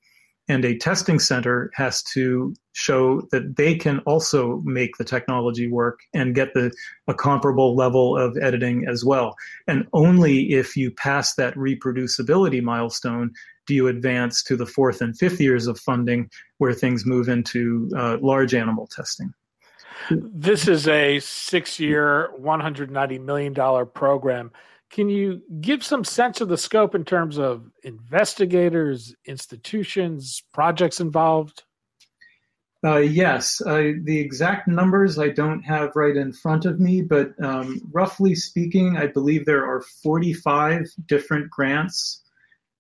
and 0.50 0.64
a 0.64 0.76
testing 0.76 1.20
center 1.20 1.70
has 1.74 2.02
to 2.02 2.52
show 2.72 3.22
that 3.30 3.54
they 3.56 3.76
can 3.76 4.00
also 4.00 4.60
make 4.64 4.96
the 4.96 5.04
technology 5.04 5.68
work 5.68 6.00
and 6.12 6.34
get 6.34 6.54
the 6.54 6.72
a 7.06 7.14
comparable 7.14 7.76
level 7.76 8.18
of 8.18 8.36
editing 8.42 8.84
as 8.88 9.04
well. 9.04 9.36
And 9.68 9.86
only 9.92 10.52
if 10.52 10.76
you 10.76 10.90
pass 10.90 11.34
that 11.36 11.54
reproducibility 11.54 12.60
milestone 12.60 13.30
do 13.68 13.74
you 13.76 13.86
advance 13.86 14.42
to 14.42 14.56
the 14.56 14.66
fourth 14.66 15.00
and 15.00 15.16
fifth 15.16 15.40
years 15.40 15.68
of 15.68 15.78
funding 15.78 16.28
where 16.58 16.74
things 16.74 17.06
move 17.06 17.28
into 17.28 17.88
uh, 17.96 18.18
large 18.20 18.52
animal 18.52 18.88
testing. 18.88 19.32
This 20.10 20.66
is 20.66 20.88
a 20.88 21.20
six 21.20 21.78
year 21.78 22.30
$190 22.40 23.20
million 23.20 23.54
program 23.94 24.50
Can 24.90 25.08
you 25.08 25.42
give 25.60 25.84
some 25.84 26.04
sense 26.04 26.40
of 26.40 26.48
the 26.48 26.58
scope 26.58 26.94
in 26.94 27.04
terms 27.04 27.38
of 27.38 27.70
investigators, 27.84 29.14
institutions, 29.24 30.42
projects 30.52 31.00
involved? 31.00 31.62
Uh, 32.82 32.96
yes, 32.96 33.60
uh, 33.66 33.92
the 34.02 34.18
exact 34.18 34.66
numbers 34.66 35.18
I 35.18 35.28
don't 35.28 35.62
have 35.62 35.92
right 35.94 36.16
in 36.16 36.32
front 36.32 36.64
of 36.64 36.80
me, 36.80 37.02
but 37.02 37.32
um, 37.44 37.80
roughly 37.92 38.34
speaking, 38.34 38.96
I 38.96 39.06
believe 39.06 39.44
there 39.44 39.66
are 39.66 39.82
45 40.02 40.86
different 41.06 41.50
grants 41.50 42.22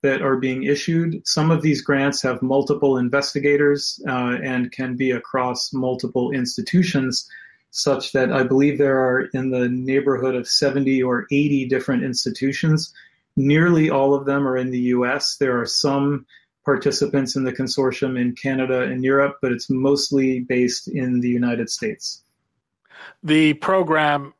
that 0.02 0.22
are 0.22 0.36
being 0.36 0.62
issued. 0.62 1.20
Some 1.26 1.50
of 1.50 1.60
these 1.60 1.82
grants 1.82 2.22
have 2.22 2.40
multiple 2.40 2.96
investigators 2.96 4.02
uh, 4.08 4.38
and 4.42 4.72
can 4.72 4.96
be 4.96 5.10
across 5.10 5.72
multiple 5.74 6.30
institutions, 6.30 7.28
such 7.70 8.12
that 8.12 8.32
I 8.32 8.42
believe 8.42 8.78
there 8.78 8.98
are 8.98 9.22
in 9.32 9.50
the 9.50 9.68
neighborhood 9.68 10.34
of 10.34 10.48
70 10.48 11.02
or 11.02 11.26
80 11.30 11.66
different 11.68 12.02
institutions. 12.02 12.92
Nearly 13.36 13.90
all 13.90 14.14
of 14.14 14.26
them 14.26 14.46
are 14.46 14.56
in 14.56 14.70
the 14.70 14.80
US. 14.80 15.36
There 15.36 15.60
are 15.60 15.66
some 15.66 16.26
participants 16.64 17.36
in 17.36 17.44
the 17.44 17.52
consortium 17.52 18.20
in 18.20 18.34
Canada 18.34 18.82
and 18.82 19.02
Europe, 19.04 19.38
but 19.40 19.52
it's 19.52 19.70
mostly 19.70 20.40
based 20.40 20.88
in 20.88 21.20
the 21.20 21.28
United 21.28 21.70
States. 21.70 22.22
The 23.22 23.54
program, 23.54 24.34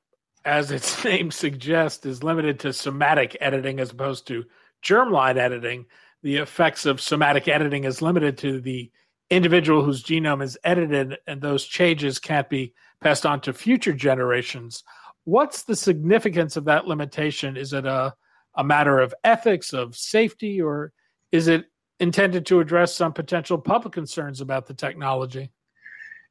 as 0.45 0.71
its 0.71 1.05
name 1.05 1.31
suggests, 1.31 2.05
is 2.05 2.23
limited 2.23 2.61
to 2.61 2.73
somatic 2.73 3.37
editing 3.41 3.81
as 3.81 3.91
opposed 3.91 4.27
to 4.29 4.45
germline 4.83 5.37
editing. 5.37 5.87
The 6.23 6.37
effects 6.37 6.85
of 6.85 7.01
somatic 7.01 7.49
editing 7.49 7.85
is 7.85 8.03
limited 8.03 8.39
to 8.39 8.61
the 8.61 8.91
individual 9.31 9.85
whose 9.85 10.03
genome 10.03 10.43
is 10.43 10.59
edited, 10.65 11.19
and 11.27 11.41
those 11.41 11.65
changes 11.65 12.19
can't 12.19 12.49
be 12.49 12.75
passed 13.01 13.27
on 13.27 13.41
to 13.43 13.53
future 13.53 13.93
generations. 13.93 14.85
What's 15.25 15.63
the 15.63 15.77
significance 15.77 16.57
of 16.57 16.65
that 16.65 16.87
limitation? 16.87 17.57
Is 17.57 17.73
it 17.73 17.87
a, 17.87 18.15
a 18.57 18.65
matter 18.65 18.99
of 18.99 19.15
ethics, 19.25 19.73
of 19.73 19.97
safety, 19.97 20.61
or 20.61 20.93
is 21.33 21.49
it 21.49 21.67
intended 21.99 22.47
to 22.47 22.61
address 22.61 22.95
some 22.95 23.13
potential 23.13 23.59
public 23.59 23.93
concerns 23.93 24.41
about 24.41 24.67
the 24.67 24.75
technology? 24.75 25.51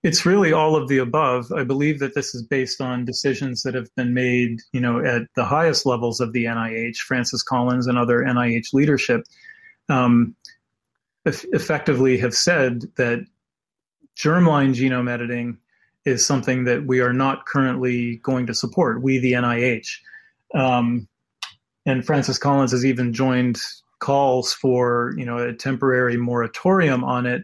It's 0.02 0.26
really 0.26 0.54
all 0.54 0.76
of 0.76 0.88
the 0.88 1.00
above. 1.00 1.52
I 1.52 1.64
believe 1.64 2.00
that 2.00 2.16
this 2.16 2.34
is 2.34 2.44
based 2.44 2.80
on 2.80 3.04
decisions 3.04 3.64
that 3.64 3.76
have 3.76 3.94
been 3.96 4.14
made, 4.14 4.60
you 4.72 4.80
know, 4.80 5.04
at 5.04 5.24
the 5.36 5.44
highest 5.44 5.86
levels 5.86 6.22
of 6.22 6.32
the 6.32 6.46
NIH, 6.46 6.98
Francis 6.98 7.44
Collins 7.44 7.86
and 7.88 7.98
other 7.98 8.20
NIH 8.20 8.74
leadership, 8.74 9.24
um, 9.90 10.36
effectively 11.26 12.18
have 12.18 12.34
said 12.34 12.84
that 12.96 13.26
germline 14.18 14.74
genome 14.74 15.12
editing 15.12 15.58
is 16.10 16.26
something 16.26 16.66
that 16.66 16.86
we 16.86 17.00
are 17.00 17.14
not 17.14 17.46
currently 17.46 18.18
going 18.18 18.48
to 18.48 18.54
support. 18.54 19.02
We, 19.02 19.20
the 19.20 19.34
NIH, 19.34 19.88
um, 20.54 21.08
and 21.86 22.06
Francis 22.06 22.38
Collins 22.38 22.72
has 22.72 22.86
even 22.86 23.14
joined 23.14 23.60
calls 24.00 24.54
for 24.54 25.14
you 25.18 25.26
know 25.26 25.38
a 25.38 25.54
temporary 25.54 26.18
moratorium 26.18 27.04
on 27.04 27.26
it, 27.26 27.44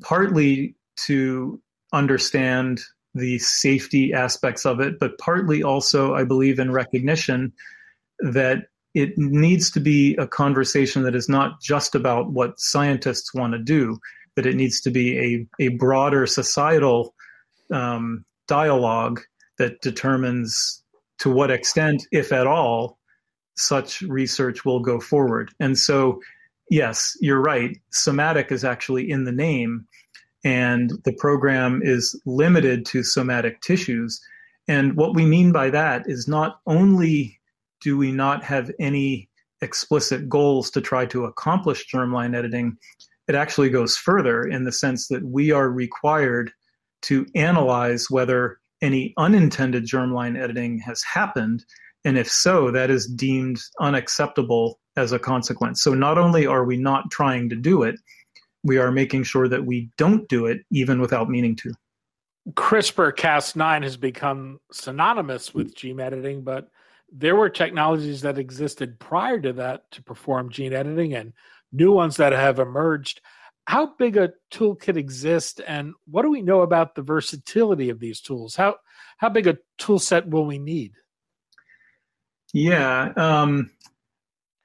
partly 0.00 0.74
to 1.06 1.60
understand 1.92 2.80
the 3.14 3.38
safety 3.38 4.12
aspects 4.12 4.64
of 4.64 4.80
it, 4.80 4.98
but 5.00 5.18
partly 5.18 5.62
also, 5.62 6.14
I 6.14 6.24
believe, 6.24 6.58
in 6.58 6.70
recognition 6.70 7.52
that 8.20 8.66
it 8.94 9.16
needs 9.16 9.70
to 9.72 9.80
be 9.80 10.14
a 10.16 10.26
conversation 10.26 11.02
that 11.02 11.14
is 11.14 11.28
not 11.28 11.60
just 11.60 11.94
about 11.94 12.30
what 12.32 12.60
scientists 12.60 13.34
want 13.34 13.52
to 13.52 13.58
do, 13.58 13.98
but 14.34 14.46
it 14.46 14.56
needs 14.56 14.80
to 14.82 14.90
be 14.90 15.18
a, 15.60 15.64
a 15.64 15.68
broader 15.68 16.26
societal 16.26 17.14
um, 17.72 18.24
dialogue 18.48 19.20
that 19.58 19.80
determines 19.82 20.82
to 21.18 21.30
what 21.30 21.50
extent, 21.50 22.06
if 22.12 22.32
at 22.32 22.46
all, 22.46 22.98
such 23.56 24.00
research 24.02 24.64
will 24.64 24.80
go 24.80 24.98
forward. 24.98 25.52
And 25.60 25.78
so, 25.78 26.20
yes, 26.70 27.16
you're 27.20 27.42
right. 27.42 27.76
Somatic 27.90 28.50
is 28.50 28.64
actually 28.64 29.10
in 29.10 29.24
the 29.24 29.32
name, 29.32 29.86
and 30.44 30.92
the 31.04 31.12
program 31.12 31.82
is 31.84 32.18
limited 32.24 32.86
to 32.86 33.02
somatic 33.02 33.60
tissues. 33.60 34.20
And 34.66 34.96
what 34.96 35.14
we 35.14 35.26
mean 35.26 35.52
by 35.52 35.68
that 35.70 36.04
is 36.06 36.26
not 36.26 36.60
only 36.66 37.38
do 37.82 37.98
we 37.98 38.12
not 38.12 38.42
have 38.44 38.70
any 38.78 39.28
explicit 39.62 40.28
goals 40.28 40.70
to 40.70 40.80
try 40.80 41.04
to 41.06 41.24
accomplish 41.24 41.90
germline 41.92 42.34
editing, 42.34 42.76
it 43.28 43.34
actually 43.34 43.68
goes 43.68 43.96
further 43.96 44.42
in 44.42 44.64
the 44.64 44.72
sense 44.72 45.08
that 45.08 45.24
we 45.24 45.50
are 45.50 45.70
required 45.70 46.50
to 47.02 47.26
analyze 47.34 48.10
whether 48.10 48.58
any 48.82 49.12
unintended 49.18 49.84
germline 49.84 50.40
editing 50.40 50.78
has 50.78 51.02
happened 51.02 51.64
and 52.04 52.16
if 52.16 52.30
so, 52.30 52.70
that 52.70 52.90
is 52.90 53.06
deemed 53.06 53.60
unacceptable 53.80 54.78
as 54.96 55.12
a 55.12 55.18
consequence. 55.18 55.82
So 55.82 55.94
not 55.94 56.18
only 56.18 56.46
are 56.46 56.64
we 56.64 56.76
not 56.76 57.10
trying 57.10 57.48
to 57.50 57.56
do 57.56 57.82
it, 57.82 57.96
we 58.62 58.78
are 58.78 58.90
making 58.90 59.24
sure 59.24 59.48
that 59.48 59.64
we 59.64 59.90
don't 59.96 60.28
do 60.28 60.46
it 60.46 60.62
even 60.70 61.00
without 61.00 61.28
meaning 61.28 61.56
to. 61.56 61.72
CRISPR 62.54 63.14
Cas9 63.14 63.82
has 63.82 63.96
become 63.96 64.60
synonymous 64.72 65.54
with 65.54 65.74
gene 65.74 66.00
editing, 66.00 66.42
but 66.42 66.68
there 67.12 67.36
were 67.36 67.50
technologies 67.50 68.22
that 68.22 68.38
existed 68.38 68.98
prior 68.98 69.40
to 69.40 69.52
that 69.54 69.90
to 69.92 70.02
perform 70.02 70.50
gene 70.50 70.72
editing 70.72 71.14
and 71.14 71.32
new 71.72 71.92
ones 71.92 72.16
that 72.16 72.32
have 72.32 72.58
emerged. 72.58 73.20
How 73.70 73.94
big 74.00 74.16
a 74.16 74.30
toolkit 74.52 74.96
exists 74.96 75.60
and 75.64 75.94
what 76.10 76.22
do 76.22 76.30
we 76.32 76.42
know 76.42 76.62
about 76.62 76.96
the 76.96 77.02
versatility 77.02 77.88
of 77.88 78.00
these 78.00 78.20
tools? 78.20 78.56
How 78.56 78.74
how 79.18 79.28
big 79.28 79.46
a 79.46 79.58
tool 79.78 80.00
set 80.00 80.28
will 80.28 80.44
we 80.44 80.58
need? 80.58 80.94
Yeah, 82.52 83.12
um, 83.16 83.70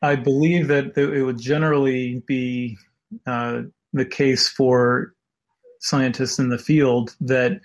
I 0.02 0.16
believe 0.16 0.70
that 0.70 0.98
it 0.98 1.22
would 1.22 1.40
generally 1.40 2.24
be 2.26 2.80
uh, 3.28 3.62
the 3.94 4.06
case 4.06 4.50
for 4.50 5.14
scientists 5.82 6.40
in 6.40 6.50
the 6.50 6.58
field 6.58 7.16
that 7.20 7.62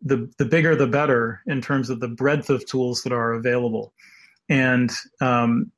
the 0.00 0.32
the 0.38 0.44
bigger 0.44 0.76
the 0.76 0.86
better 0.86 1.42
in 1.48 1.60
terms 1.60 1.90
of 1.90 1.98
the 1.98 2.06
breadth 2.06 2.50
of 2.50 2.64
tools 2.66 3.02
that 3.02 3.12
are 3.12 3.32
available, 3.32 3.92
and 4.48 4.92
um, 5.20 5.72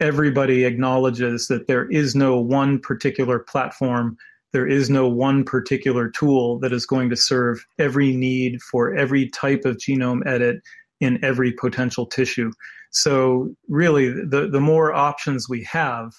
everybody 0.00 0.64
acknowledges 0.64 1.48
that 1.48 1.66
there 1.66 1.90
is 1.90 2.14
no 2.14 2.38
one 2.38 2.78
particular 2.78 3.38
platform. 3.38 4.16
There 4.52 4.66
is 4.66 4.88
no 4.88 5.08
one 5.08 5.44
particular 5.44 6.08
tool 6.08 6.58
that 6.60 6.72
is 6.72 6.86
going 6.86 7.10
to 7.10 7.16
serve 7.16 7.64
every 7.78 8.16
need 8.16 8.62
for 8.62 8.94
every 8.94 9.28
type 9.28 9.64
of 9.64 9.76
genome 9.76 10.26
edit 10.26 10.60
in 11.00 11.22
every 11.24 11.52
potential 11.52 12.06
tissue. 12.06 12.50
So 12.90 13.54
really, 13.68 14.10
the 14.10 14.48
the 14.50 14.60
more 14.60 14.94
options 14.94 15.48
we 15.48 15.62
have, 15.64 16.12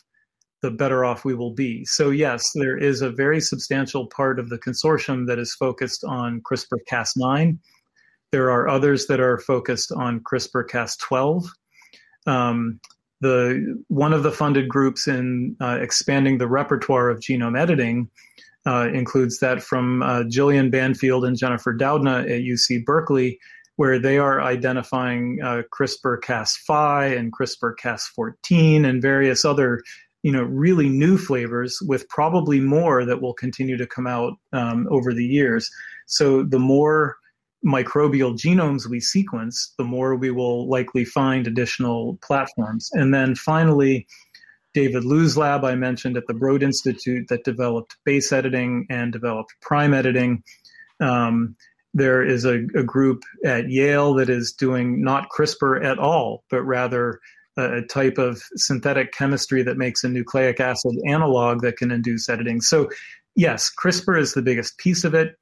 the 0.62 0.72
better 0.72 1.04
off 1.06 1.26
we 1.26 1.34
will 1.34 1.54
be. 1.54 1.86
So 1.86 2.10
yes, 2.12 2.52
there 2.54 2.78
is 2.78 3.02
a 3.02 3.10
very 3.10 3.42
substantial 3.42 4.08
part 4.08 4.40
of 4.40 4.50
the 4.50 4.60
consortium 4.60 5.26
that 5.28 5.40
is 5.40 5.56
focused 5.56 6.04
on 6.04 6.42
CRISPR-Cas9. 6.42 7.58
There 8.32 8.52
are 8.52 8.68
others 8.68 9.08
that 9.08 9.20
are 9.20 9.40
focused 9.40 9.92
on 9.92 10.20
CRISPR-Cas12. 10.20 11.48
Um, 12.28 12.80
the 13.22 13.84
one 13.88 14.14
of 14.14 14.24
the 14.24 14.32
funded 14.32 14.70
groups 14.70 15.08
in 15.08 15.56
uh, 15.62 15.78
expanding 15.82 16.38
the 16.38 16.48
repertoire 16.48 17.10
of 17.10 17.20
genome 17.20 17.60
editing 17.60 18.10
uh, 18.66 18.90
includes 18.94 19.40
that 19.40 19.62
from 19.64 20.02
uh, 20.04 20.24
Jillian 20.24 20.72
Banfield 20.72 21.26
and 21.26 21.38
Jennifer 21.38 21.74
Doudna 21.74 22.24
at 22.24 22.42
UC 22.42 22.86
Berkeley, 22.86 23.40
where 23.78 24.00
they 24.00 24.18
are 24.18 24.42
identifying 24.42 25.40
uh, 25.44 25.62
CRISPR-Cas5 25.74 27.18
and 27.18 27.34
CRISPR-Cas14 27.34 28.86
and 28.86 29.02
various 29.02 29.46
other, 29.46 29.82
you 30.24 30.32
know, 30.32 30.44
really 30.44 30.90
new 30.90 31.18
flavors 31.18 31.80
with 31.88 32.08
probably 32.10 32.60
more 32.60 33.06
that 33.06 33.22
will 33.22 33.34
continue 33.34 33.78
to 33.78 33.88
come 33.88 34.06
out 34.06 34.34
um, 34.52 34.88
over 34.92 35.14
the 35.14 35.26
years. 35.26 35.70
So 36.08 36.44
the 36.44 36.60
more 36.60 37.16
microbial 37.66 38.38
genomes 38.38 38.88
we 38.88 39.00
sequence, 39.00 39.74
the 39.78 39.84
more 39.84 40.16
we 40.16 40.32
will 40.32 40.70
likely 40.70 41.06
find 41.06 41.46
additional 41.46 42.18
platforms. 42.22 42.90
And 42.94 43.14
then 43.14 43.36
finally, 43.36 44.08
David 44.74 45.04
Liu's 45.04 45.38
lab 45.38 45.64
I 45.64 45.76
mentioned 45.76 46.16
at 46.16 46.28
the 46.28 46.34
Broad 46.34 46.64
Institute 46.64 47.28
that 47.30 47.44
developed 47.44 47.98
base 48.06 48.32
editing 48.32 48.86
and 48.90 49.12
developed 49.12 49.56
prime 49.62 49.94
editing. 49.94 50.44
Um, 51.00 51.56
there 51.94 52.24
is 52.24 52.46
a, 52.46 52.66
a, 52.76 52.84
group 52.84 53.24
at 53.44 53.70
Yale 53.70 54.14
that 54.16 54.30
is 54.30 54.54
doing 54.54 55.02
not 55.04 55.30
CRISPR 55.30 55.84
at 55.84 55.98
all, 55.98 56.44
but 56.52 56.62
rather 56.62 57.20
a, 57.58 57.78
a, 57.78 57.82
type 57.82 58.20
of 58.20 58.44
synthetic 58.56 59.12
chemistry 59.12 59.64
that 59.64 59.78
makes 59.78 60.04
a 60.04 60.10
nucleic 60.10 60.60
acid 60.60 60.96
analog 61.08 61.62
that 61.62 61.78
can 61.78 61.90
induce 61.90 62.30
editing. 62.30 62.62
So, 62.62 62.90
yes, 63.36 63.72
CRISPR 63.84 64.20
is 64.20 64.34
the 64.34 64.44
biggest 64.44 64.78
piece 64.78 65.04
of 65.04 65.16
it. 65.16 65.36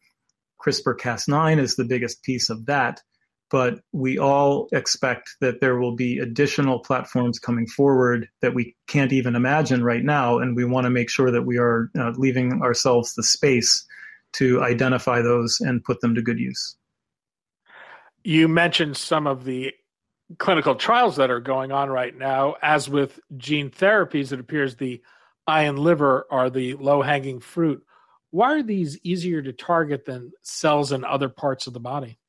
CRISPR 0.62 0.98
Cas9 0.98 1.60
is 1.60 1.76
the 1.76 1.86
biggest 1.86 2.24
piece 2.24 2.50
of 2.50 2.66
that. 2.66 3.02
But 3.50 3.80
we 3.94 4.18
all 4.18 4.68
expect 4.74 5.30
that 5.40 5.62
there 5.62 5.80
will 5.80 5.96
be 5.96 6.20
additional 6.20 6.80
platforms 6.80 7.40
coming 7.40 7.66
forward 7.66 8.28
that 8.42 8.54
we 8.54 8.76
can't 8.88 9.14
even 9.14 9.36
imagine 9.36 9.84
right 9.84 10.04
now. 10.04 10.40
And 10.40 10.56
we 10.56 10.66
want 10.66 10.84
to 10.84 10.90
make 10.90 11.10
sure 11.10 11.32
that 11.32 11.44
we 11.44 11.58
are 11.58 11.90
uh, 11.98 12.12
leaving 12.18 12.62
ourselves 12.62 13.14
the 13.14 13.24
space 13.24 13.86
to 14.34 14.62
identify 14.62 15.22
those 15.22 15.62
and 15.62 15.84
put 15.84 16.02
them 16.02 16.14
to 16.16 16.22
good 16.22 16.40
use. 16.40 16.76
You 18.26 18.50
mentioned 18.50 18.98
some 18.98 19.28
of 19.28 19.46
the 19.46 19.72
clinical 20.38 20.76
trials 20.76 21.16
that 21.16 21.32
are 21.32 21.40
going 21.40 21.72
on 21.72 21.90
right 21.90 22.16
now. 22.16 22.56
As 22.62 22.90
with 22.90 23.20
gene 23.38 23.70
therapies, 23.70 24.34
it 24.34 24.40
appears 24.42 24.76
the 24.76 25.02
eye 25.48 25.64
and 25.64 25.80
liver 25.80 26.28
are 26.30 26.50
the 26.50 26.74
low 26.76 27.02
hanging 27.02 27.40
fruit. 27.40 27.84
Why 28.32 28.54
are 28.54 28.64
these 28.64 29.00
easier 29.04 29.42
to 29.42 29.54
target 29.54 30.06
than 30.06 30.32
cells 30.44 30.92
in 30.92 31.04
other 31.04 31.30
parts 31.30 31.68
of 31.68 31.74
the 31.74 31.80
body? 31.80 32.20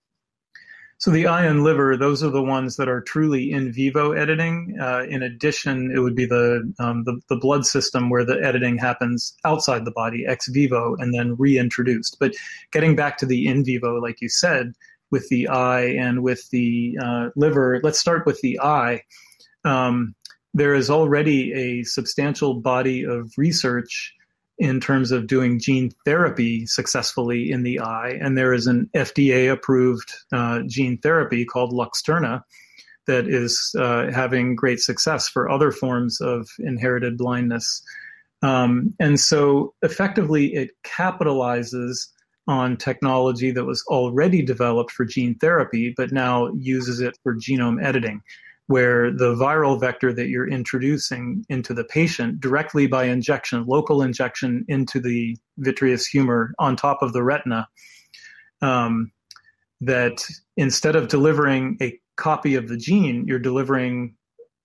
So 1.00 1.12
the 1.12 1.28
eye 1.28 1.46
and 1.46 1.62
liver, 1.62 1.96
those 1.96 2.24
are 2.24 2.30
the 2.30 2.42
ones 2.42 2.74
that 2.76 2.88
are 2.88 3.00
truly 3.00 3.52
in 3.52 3.72
vivo 3.72 4.12
editing. 4.12 4.76
Uh, 4.80 5.04
in 5.08 5.22
addition, 5.22 5.92
it 5.94 6.00
would 6.00 6.16
be 6.16 6.26
the, 6.26 6.72
um, 6.80 7.04
the, 7.04 7.20
the 7.28 7.36
blood 7.36 7.64
system 7.64 8.10
where 8.10 8.24
the 8.24 8.42
editing 8.42 8.78
happens 8.78 9.32
outside 9.44 9.84
the 9.84 9.92
body, 9.92 10.26
ex 10.26 10.48
vivo, 10.48 10.96
and 10.96 11.14
then 11.14 11.36
reintroduced. 11.36 12.16
But 12.18 12.34
getting 12.72 12.96
back 12.96 13.16
to 13.18 13.26
the 13.26 13.46
in 13.46 13.64
vivo, 13.64 14.00
like 14.00 14.20
you 14.20 14.28
said, 14.28 14.72
with 15.12 15.28
the 15.28 15.46
eye 15.46 15.84
and 15.84 16.24
with 16.24 16.50
the 16.50 16.98
uh, 17.00 17.28
liver, 17.36 17.80
let's 17.84 18.00
start 18.00 18.26
with 18.26 18.40
the 18.40 18.58
eye. 18.60 19.02
Um, 19.64 20.16
there 20.52 20.74
is 20.74 20.90
already 20.90 21.52
a 21.52 21.84
substantial 21.84 22.54
body 22.54 23.04
of 23.04 23.32
research 23.36 24.14
in 24.58 24.80
terms 24.80 25.12
of 25.12 25.26
doing 25.26 25.60
gene 25.60 25.92
therapy 26.04 26.66
successfully 26.66 27.50
in 27.50 27.62
the 27.62 27.80
eye. 27.80 28.18
And 28.20 28.36
there 28.36 28.52
is 28.52 28.66
an 28.66 28.90
FDA 28.94 29.50
approved 29.52 30.12
uh, 30.32 30.62
gene 30.66 30.98
therapy 30.98 31.44
called 31.44 31.72
Luxturna 31.72 32.42
that 33.06 33.28
is 33.28 33.74
uh, 33.78 34.10
having 34.12 34.56
great 34.56 34.80
success 34.80 35.28
for 35.28 35.48
other 35.48 35.70
forms 35.70 36.20
of 36.20 36.48
inherited 36.58 37.16
blindness. 37.16 37.82
Um, 38.42 38.94
and 39.00 39.18
so 39.18 39.74
effectively, 39.82 40.54
it 40.54 40.70
capitalizes 40.84 42.08
on 42.46 42.76
technology 42.76 43.50
that 43.50 43.64
was 43.64 43.84
already 43.88 44.42
developed 44.42 44.90
for 44.90 45.04
gene 45.04 45.36
therapy, 45.36 45.94
but 45.96 46.12
now 46.12 46.48
uses 46.54 47.00
it 47.00 47.16
for 47.22 47.34
genome 47.34 47.82
editing 47.82 48.22
where 48.68 49.10
the 49.10 49.34
viral 49.34 49.80
vector 49.80 50.12
that 50.12 50.28
you're 50.28 50.48
introducing 50.48 51.44
into 51.48 51.72
the 51.72 51.84
patient 51.84 52.38
directly 52.38 52.86
by 52.86 53.04
injection, 53.04 53.64
local 53.66 54.02
injection 54.02 54.64
into 54.68 55.00
the 55.00 55.36
vitreous 55.56 56.06
humor 56.06 56.52
on 56.58 56.76
top 56.76 56.98
of 57.00 57.14
the 57.14 57.22
retina, 57.22 57.66
um, 58.60 59.10
that 59.80 60.22
instead 60.56 60.96
of 60.96 61.08
delivering 61.08 61.78
a 61.80 61.98
copy 62.16 62.56
of 62.56 62.68
the 62.68 62.76
gene, 62.76 63.24
you're 63.26 63.38
delivering 63.38 64.14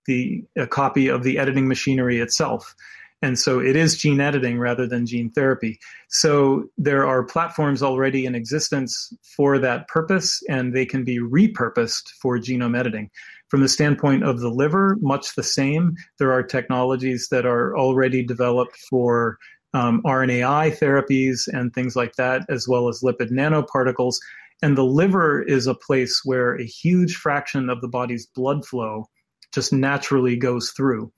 the 0.06 0.44
a 0.58 0.68
copy 0.68 1.08
of 1.08 1.24
the 1.24 1.40
editing 1.40 1.68
machinery 1.68 2.20
itself. 2.20 2.76
And 3.24 3.40
so 3.40 3.62
it 3.62 3.78
is 3.78 3.96
gene 3.96 4.20
editing 4.20 4.60
rather 4.60 4.86
than 4.86 5.06
gene 5.06 5.32
therapy. 5.32 5.80
So 6.10 6.66
there 6.78 7.08
are 7.08 7.24
platforms 7.24 7.82
already 7.82 8.26
in 8.26 8.36
existence 8.36 9.14
for 9.24 9.58
that 9.60 9.88
purpose, 9.88 10.44
and 10.50 10.76
they 10.76 10.86
can 10.86 11.06
be 11.06 11.20
repurposed 11.20 12.10
for 12.22 12.38
genome 12.38 12.78
editing. 12.78 13.10
From 13.48 13.62
the 13.62 13.70
standpoint 13.70 14.26
of 14.26 14.42
the 14.42 14.50
liver, 14.50 14.98
much 15.00 15.36
the 15.36 15.44
same. 15.44 15.96
There 16.20 16.34
are 16.34 16.44
technologies 16.44 17.30
that 17.32 17.46
are 17.46 17.78
already 17.78 18.26
developed 18.26 18.76
for 18.90 19.38
um, 19.74 20.02
RNAi 20.04 20.78
therapies 20.78 21.48
and 21.48 21.74
things 21.74 21.96
like 21.96 22.16
that, 22.16 22.42
as 22.50 22.68
well 22.68 22.90
as 22.90 23.04
lipid 23.06 23.32
nanoparticles. 23.32 24.16
And 24.62 24.78
the 24.78 24.84
liver 24.84 25.42
is 25.42 25.66
a 25.66 25.74
place 25.74 26.24
where 26.26 26.56
a 26.56 26.66
huge 26.66 27.16
fraction 27.16 27.70
of 27.70 27.80
the 27.80 27.88
body's 27.88 28.26
blood 28.26 28.66
flow 28.66 29.06
just 29.54 29.72
naturally 29.72 30.36
goes 30.36 30.72
through. 30.72 31.14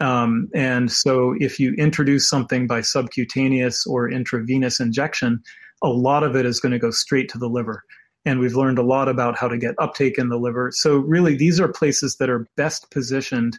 Um, 0.00 0.48
and 0.54 0.92
so, 0.92 1.34
if 1.40 1.58
you 1.58 1.72
introduce 1.74 2.28
something 2.28 2.66
by 2.66 2.82
subcutaneous 2.82 3.86
or 3.86 4.10
intravenous 4.10 4.78
injection, 4.78 5.42
a 5.82 5.88
lot 5.88 6.22
of 6.22 6.36
it 6.36 6.44
is 6.44 6.60
going 6.60 6.72
to 6.72 6.78
go 6.78 6.90
straight 6.90 7.28
to 7.30 7.38
the 7.38 7.48
liver 7.48 7.82
and 8.26 8.40
we've 8.40 8.56
learned 8.56 8.78
a 8.78 8.82
lot 8.82 9.08
about 9.08 9.38
how 9.38 9.46
to 9.46 9.56
get 9.56 9.76
uptake 9.78 10.18
in 10.18 10.28
the 10.28 10.36
liver. 10.36 10.70
So, 10.72 10.98
really, 10.98 11.36
these 11.36 11.60
are 11.60 11.68
places 11.68 12.16
that 12.16 12.28
are 12.28 12.46
best 12.56 12.90
positioned 12.90 13.56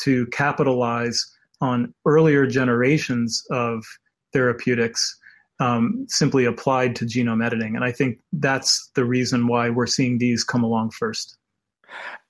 to 0.00 0.26
capitalize 0.28 1.24
on 1.60 1.94
earlier 2.06 2.46
generations 2.46 3.46
of 3.50 3.84
therapeutics 4.32 5.16
um, 5.60 6.06
simply 6.08 6.44
applied 6.44 6.96
to 6.96 7.04
genome 7.04 7.44
editing. 7.44 7.76
And 7.76 7.84
I 7.84 7.92
think 7.92 8.18
that's 8.32 8.90
the 8.94 9.04
reason 9.04 9.46
why 9.46 9.70
we're 9.70 9.86
seeing 9.86 10.18
these 10.18 10.44
come 10.44 10.64
along 10.64 10.90
first. 10.90 11.36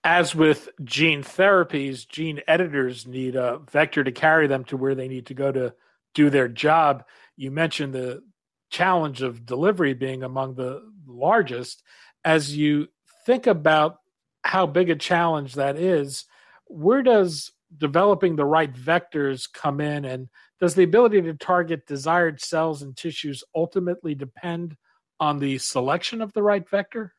As 0.04 0.34
with 0.34 0.68
gene 0.84 1.22
therapies, 1.22 2.08
gene 2.08 2.40
editors 2.46 3.06
need 3.06 3.34
a 3.34 3.60
vector 3.70 4.04
to 4.04 4.12
carry 4.12 4.46
them 4.46 4.64
to 4.64 4.76
where 4.76 4.94
they 4.94 5.08
need 5.08 5.26
to 5.26 5.34
go 5.34 5.50
to 5.50 5.74
do 6.14 6.30
their 6.30 6.48
job. 6.48 7.04
You 7.36 7.50
mentioned 7.50 7.92
the 7.92 8.22
challenge 8.70 9.22
of 9.22 9.44
delivery 9.44 9.94
being 9.94 10.22
among 10.22 10.54
the 10.54 10.82
largest. 11.06 11.82
As 12.24 12.56
you 12.56 12.88
think 13.24 13.46
about 13.46 13.98
how 14.42 14.66
big 14.66 14.90
a 14.90 14.96
challenge 14.96 15.54
that 15.54 15.76
is, 15.76 16.24
where 16.66 17.02
does 17.02 17.50
developing 17.76 18.36
the 18.36 18.44
right 18.44 18.72
vectors 18.72 19.52
come 19.52 19.80
in? 19.80 20.04
And 20.04 20.28
does 20.60 20.74
the 20.74 20.84
ability 20.84 21.22
to 21.22 21.34
target 21.34 21.86
desired 21.86 22.40
cells 22.40 22.82
and 22.82 22.96
tissues 22.96 23.42
ultimately 23.54 24.14
depend 24.14 24.76
on 25.18 25.38
the 25.38 25.58
selection 25.58 26.22
of 26.22 26.32
the 26.32 26.42
right 26.42 26.68
vector? 26.68 27.15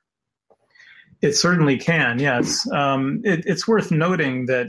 It 1.22 1.34
certainly 1.34 1.78
can, 1.78 2.20
yes. 2.20 2.70
Um, 2.72 3.22
it, 3.24 3.44
it's 3.46 3.68
worth 3.68 3.92
noting 3.92 4.46
that 4.48 4.68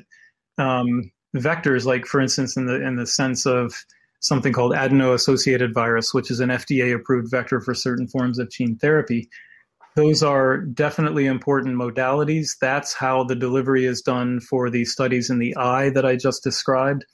um, 0.56 1.10
vectors, 1.36 1.84
like 1.84 2.06
for 2.06 2.20
instance, 2.20 2.56
in 2.56 2.66
the 2.66 2.82
in 2.84 2.96
the 2.96 3.06
sense 3.06 3.46
of 3.46 3.74
something 4.20 4.52
called 4.52 4.72
adeno-associated 4.74 5.72
virus, 5.74 6.12
which 6.12 6.30
is 6.30 6.40
an 6.40 6.48
FDA-approved 6.48 7.30
vector 7.30 7.60
for 7.60 7.74
certain 7.74 8.08
forms 8.08 8.38
of 8.38 8.50
gene 8.50 8.76
therapy. 8.76 9.28
Those 9.94 10.22
are 10.22 10.58
definitely 10.58 11.26
important 11.26 11.76
modalities. 11.76 12.56
That's 12.60 12.94
how 12.94 13.24
the 13.24 13.34
delivery 13.34 13.84
is 13.84 14.00
done 14.00 14.40
for 14.40 14.70
the 14.70 14.84
studies 14.84 15.30
in 15.30 15.38
the 15.38 15.56
eye 15.56 15.90
that 15.90 16.04
I 16.04 16.16
just 16.16 16.42
described. 16.42 17.04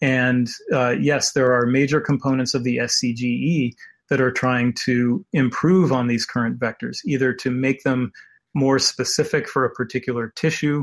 And 0.00 0.48
uh, 0.72 0.96
yes, 1.00 1.32
there 1.32 1.52
are 1.52 1.66
major 1.66 2.00
components 2.00 2.54
of 2.54 2.64
the 2.64 2.78
SCGE 2.78 3.74
that 4.08 4.20
are 4.20 4.32
trying 4.32 4.72
to 4.84 5.24
improve 5.32 5.92
on 5.92 6.06
these 6.06 6.26
current 6.26 6.58
vectors, 6.58 6.98
either 7.04 7.32
to 7.32 7.50
make 7.50 7.82
them 7.82 8.12
more 8.56 8.78
specific 8.78 9.48
for 9.48 9.64
a 9.64 9.70
particular 9.70 10.32
tissue 10.34 10.82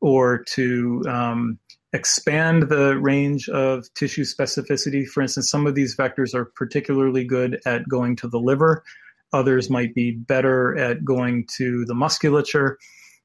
or 0.00 0.44
to 0.44 1.02
um, 1.08 1.58
expand 1.94 2.64
the 2.68 2.98
range 2.98 3.48
of 3.48 3.86
tissue 3.94 4.22
specificity. 4.22 5.06
For 5.06 5.22
instance, 5.22 5.50
some 5.50 5.66
of 5.66 5.74
these 5.74 5.96
vectors 5.96 6.34
are 6.34 6.44
particularly 6.44 7.24
good 7.24 7.58
at 7.64 7.88
going 7.88 8.16
to 8.16 8.28
the 8.28 8.38
liver, 8.38 8.84
others 9.32 9.70
might 9.70 9.94
be 9.94 10.12
better 10.12 10.76
at 10.76 11.04
going 11.04 11.46
to 11.56 11.84
the 11.86 11.94
musculature. 11.94 12.78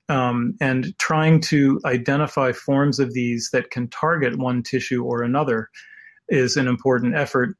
Um, 0.09 0.55
and 0.59 0.97
trying 0.97 1.39
to 1.41 1.79
identify 1.85 2.51
forms 2.51 2.99
of 2.99 3.13
these 3.13 3.49
that 3.53 3.71
can 3.71 3.87
target 3.87 4.37
one 4.37 4.61
tissue 4.61 5.05
or 5.05 5.23
another 5.23 5.69
is 6.27 6.57
an 6.57 6.67
important 6.67 7.15
effort. 7.15 7.55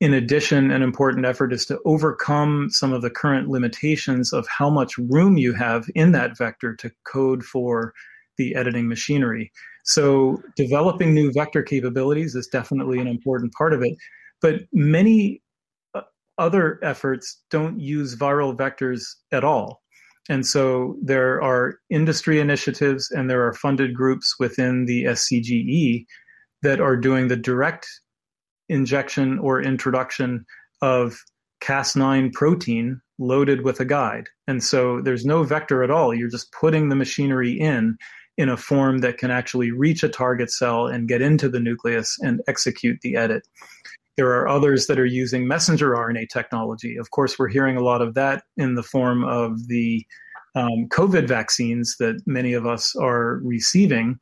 In 0.00 0.12
addition, 0.12 0.70
an 0.70 0.82
important 0.82 1.24
effort 1.24 1.52
is 1.54 1.64
to 1.66 1.80
overcome 1.86 2.68
some 2.70 2.92
of 2.92 3.00
the 3.00 3.10
current 3.10 3.48
limitations 3.48 4.32
of 4.32 4.46
how 4.46 4.68
much 4.68 4.98
room 4.98 5.38
you 5.38 5.54
have 5.54 5.86
in 5.94 6.12
that 6.12 6.36
vector 6.36 6.74
to 6.76 6.90
code 7.04 7.42
for 7.42 7.94
the 8.36 8.54
editing 8.54 8.88
machinery. 8.88 9.50
So 9.84 10.42
developing 10.54 11.14
new 11.14 11.32
vector 11.32 11.62
capabilities 11.62 12.34
is 12.34 12.46
definitely 12.48 12.98
an 12.98 13.06
important 13.06 13.54
part 13.54 13.72
of 13.72 13.82
it. 13.82 13.96
But 14.42 14.62
many 14.72 15.42
uh, 15.94 16.02
other 16.36 16.78
efforts 16.82 17.40
don't 17.50 17.80
use 17.80 18.16
viral 18.16 18.54
vectors 18.54 19.02
at 19.32 19.44
all. 19.44 19.82
And 20.28 20.44
so 20.46 20.96
there 21.02 21.40
are 21.40 21.78
industry 21.88 22.40
initiatives 22.40 23.10
and 23.10 23.30
there 23.30 23.46
are 23.46 23.54
funded 23.54 23.94
groups 23.94 24.34
within 24.38 24.84
the 24.84 25.04
SCGE 25.04 26.04
that 26.62 26.80
are 26.80 26.96
doing 26.96 27.28
the 27.28 27.36
direct 27.36 27.86
injection 28.68 29.38
or 29.38 29.62
introduction 29.62 30.44
of 30.82 31.16
Cas9 31.62 32.32
protein 32.32 33.00
loaded 33.18 33.62
with 33.62 33.80
a 33.80 33.84
guide. 33.84 34.28
And 34.46 34.62
so 34.62 35.00
there's 35.00 35.24
no 35.24 35.42
vector 35.42 35.82
at 35.82 35.90
all. 35.90 36.14
You're 36.14 36.28
just 36.28 36.52
putting 36.52 36.88
the 36.88 36.96
machinery 36.96 37.52
in 37.52 37.96
in 38.36 38.48
a 38.50 38.56
form 38.56 38.98
that 38.98 39.16
can 39.16 39.30
actually 39.30 39.70
reach 39.70 40.02
a 40.02 40.08
target 40.08 40.50
cell 40.50 40.86
and 40.86 41.08
get 41.08 41.22
into 41.22 41.48
the 41.48 41.60
nucleus 41.60 42.18
and 42.20 42.42
execute 42.46 43.00
the 43.00 43.16
edit. 43.16 43.48
There 44.16 44.30
are 44.30 44.48
others 44.48 44.86
that 44.86 44.98
are 44.98 45.06
using 45.06 45.48
messenger 45.48 45.92
RNA 45.92 46.28
technology. 46.28 46.96
Of 46.96 47.10
course, 47.10 47.38
we're 47.38 47.48
hearing 47.48 47.76
a 47.76 47.82
lot 47.82 48.02
of 48.02 48.14
that 48.14 48.44
in 48.56 48.74
the 48.74 48.82
form 48.82 49.24
of 49.24 49.68
the 49.68 50.06
um, 50.54 50.88
COVID 50.88 51.28
vaccines 51.28 51.96
that 51.98 52.20
many 52.26 52.54
of 52.54 52.66
us 52.66 52.96
are 52.96 53.40
receiving. 53.42 54.18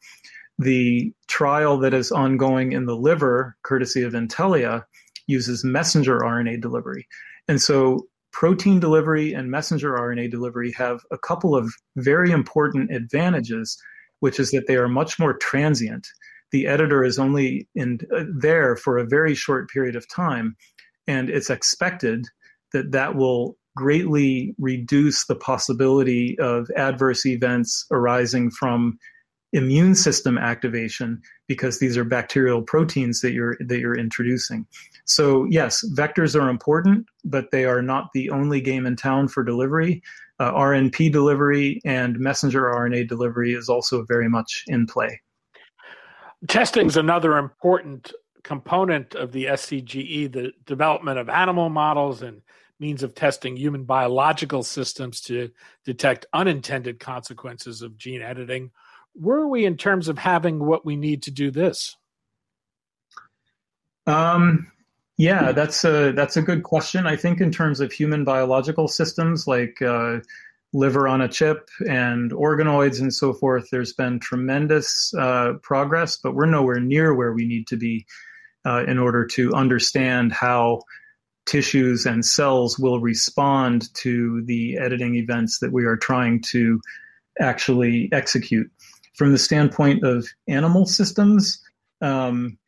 The 0.59 1.13
trial 1.29 1.79
that 1.79 1.95
is 1.95 2.13
ongoing 2.13 2.73
in 2.73 2.87
the 2.87 2.97
liver, 2.97 3.57
courtesy 3.63 4.03
of 4.03 4.13
Intellia, 4.13 4.85
uses 5.27 5.65
messenger 5.65 6.21
RNA 6.21 6.61
delivery. 6.61 7.09
And 7.49 7.61
so 7.61 8.07
protein 8.33 8.81
delivery 8.81 9.33
and 9.33 9.51
messenger 9.51 9.93
RNA 9.93 10.31
delivery 10.31 10.73
have 10.73 11.01
a 11.11 11.19
couple 11.19 11.57
of 11.57 11.73
very 11.97 12.31
important 12.31 12.93
advantages 12.93 13.79
which 14.25 14.41
is 14.41 14.53
that 14.53 14.67
they 14.67 14.77
are 14.77 14.89
much 14.89 15.19
more 15.19 15.35
transient. 15.35 16.09
The 16.51 16.67
editor 16.67 17.05
is 17.05 17.19
only 17.19 17.69
in 17.75 17.99
uh, 18.11 18.25
there 18.35 18.75
for 18.75 18.97
a 18.97 19.07
very 19.07 19.35
short 19.35 19.69
period 19.69 19.97
of 19.97 20.09
time, 20.09 20.57
and 21.07 21.29
it's 21.29 21.51
expected 21.51 22.25
that 22.73 22.93
that 22.93 23.17
will 23.17 23.59
greatly 23.77 24.55
reduce 24.59 25.27
the 25.27 25.35
possibility 25.35 26.39
of 26.39 26.71
adverse 26.75 27.27
events 27.27 27.85
arising 27.91 28.51
from 28.51 28.99
immune 29.55 29.95
system 29.95 30.37
activation 30.37 31.23
because 31.47 31.79
these 31.79 31.97
are 31.97 32.05
bacterial 32.05 32.61
proteins 32.61 33.21
that 33.21 33.33
you're 33.33 33.57
that 33.61 33.79
you're 33.79 33.97
introducing. 33.97 34.67
So 35.07 35.45
yes, 35.45 35.85
vectors 35.95 36.39
are 36.39 36.51
important, 36.51 37.07
but 37.25 37.51
they 37.53 37.65
are 37.65 37.81
not 37.81 38.11
the 38.13 38.31
only 38.31 38.61
game 38.61 38.85
in 38.85 38.97
town 38.97 39.29
for 39.29 39.43
delivery. 39.45 40.03
Uh, 40.41 40.53
RNP 40.53 41.13
delivery 41.13 41.81
and 41.85 42.19
messenger 42.19 42.63
RNA 42.63 43.09
delivery 43.09 43.53
is 43.55 43.69
also 43.69 44.05
very 44.05 44.29
much 44.29 44.65
in 44.67 44.87
play. 44.87 45.21
Testing 46.49 46.89
is 46.89 46.97
another 46.97 47.39
important 47.39 48.13
component 48.43 49.15
of 49.15 49.31
the 49.31 49.45
SCGE, 49.47 50.31
the 50.33 50.53
development 50.67 51.19
of 51.19 51.29
animal 51.29 51.71
models 51.71 52.23
and 52.23 52.43
means 52.81 53.05
of 53.05 53.15
testing 53.15 53.57
human 53.57 53.85
biological 53.85 54.65
systems 54.65 55.21
to 55.21 55.49
detect 55.85 56.27
unintended 56.33 56.99
consequences 56.99 57.83
of 57.83 57.97
gene 57.97 58.21
editing. 58.21 58.73
Where 59.15 59.39
are 59.39 59.49
we 59.49 59.65
in 59.65 59.77
terms 59.77 60.09
of 60.09 60.19
having 60.19 60.65
what 60.65 60.85
we 60.85 60.97
need 60.97 61.23
to 61.25 61.31
do 61.31 61.51
this? 61.51 61.97
Um, 64.07 64.71
yeah, 65.17 65.53
that's 65.53 65.85
a 65.85 66.13
that's 66.13 66.37
a 66.37 66.43
good 66.43 66.63
question. 66.65 67.07
I 67.07 67.17
think 67.17 67.41
in 67.41 67.51
terms 67.51 67.81
of 67.81 67.93
human 67.93 68.25
biological 68.25 68.89
systems 68.89 69.47
like 69.47 69.81
uh, 69.81 70.19
liver 70.73 71.07
on 71.07 71.21
a 71.21 71.29
chip 71.29 71.71
and 71.89 72.33
organoids 72.33 73.01
and 73.01 73.15
so 73.15 73.33
forth, 73.33 73.69
there's 73.71 73.93
been 73.93 74.19
tremendous 74.19 75.15
uh, 75.15 75.55
progress, 75.63 76.17
but 76.17 76.35
we're 76.35 76.47
nowhere 76.47 76.81
near 76.81 77.15
where 77.15 77.33
we 77.33 77.47
need 77.47 77.69
to 77.69 77.77
be 77.77 78.07
uh, 78.67 78.85
in 78.87 78.99
order 78.99 79.25
to 79.25 79.53
understand 79.55 80.33
how 80.33 80.81
tissues 81.47 82.07
and 82.07 82.25
cells 82.25 82.79
will 82.79 83.01
respond 83.01 83.93
to 83.95 84.43
the 84.47 84.79
editing 84.79 85.15
events 85.15 85.59
that 85.61 85.73
we 85.73 85.85
are 85.85 85.97
trying 85.97 86.41
to 86.41 86.81
actually 87.39 88.09
execute. 88.13 88.71
From 89.15 89.33
the 89.33 89.39
standpoint 89.39 90.05
of 90.05 90.27
animal 90.49 90.87
systems, 90.87 91.63
um, 92.01 92.59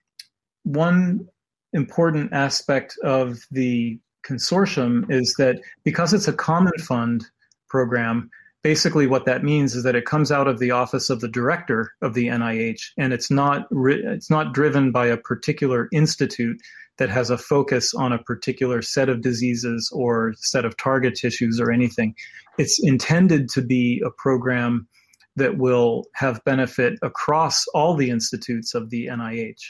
one 0.62 1.26
important 1.72 2.32
aspect 2.32 2.96
of 3.02 3.38
the 3.50 3.98
consortium 4.26 5.10
is 5.10 5.34
that 5.38 5.60
because 5.84 6.12
it's 6.12 6.28
a 6.28 6.32
common 6.32 6.72
fund 6.78 7.26
program, 7.68 8.30
basically 8.62 9.06
what 9.06 9.26
that 9.26 9.44
means 9.44 9.76
is 9.76 9.84
that 9.84 9.94
it 9.94 10.06
comes 10.06 10.32
out 10.32 10.48
of 10.48 10.58
the 10.58 10.72
office 10.72 11.10
of 11.10 11.20
the 11.20 11.28
director 11.28 11.92
of 12.02 12.14
the 12.14 12.26
NIH, 12.26 12.80
and 12.98 13.12
it's 13.12 13.30
not 13.30 13.66
it's 13.70 14.30
not 14.30 14.54
driven 14.54 14.90
by 14.90 15.06
a 15.06 15.16
particular 15.16 15.88
institute 15.92 16.60
that 16.98 17.10
has 17.10 17.30
a 17.30 17.38
focus 17.38 17.94
on 17.94 18.12
a 18.12 18.18
particular 18.18 18.82
set 18.82 19.08
of 19.08 19.20
diseases 19.20 19.90
or 19.94 20.34
set 20.38 20.64
of 20.64 20.76
target 20.76 21.14
tissues 21.14 21.60
or 21.60 21.70
anything. 21.70 22.14
It's 22.58 22.82
intended 22.82 23.48
to 23.50 23.62
be 23.62 24.02
a 24.04 24.10
program 24.10 24.88
that 25.36 25.58
will 25.58 26.04
have 26.14 26.44
benefit 26.44 26.98
across 27.02 27.66
all 27.68 27.94
the 27.94 28.10
institutes 28.10 28.74
of 28.74 28.90
the 28.90 29.06
NIH. 29.06 29.62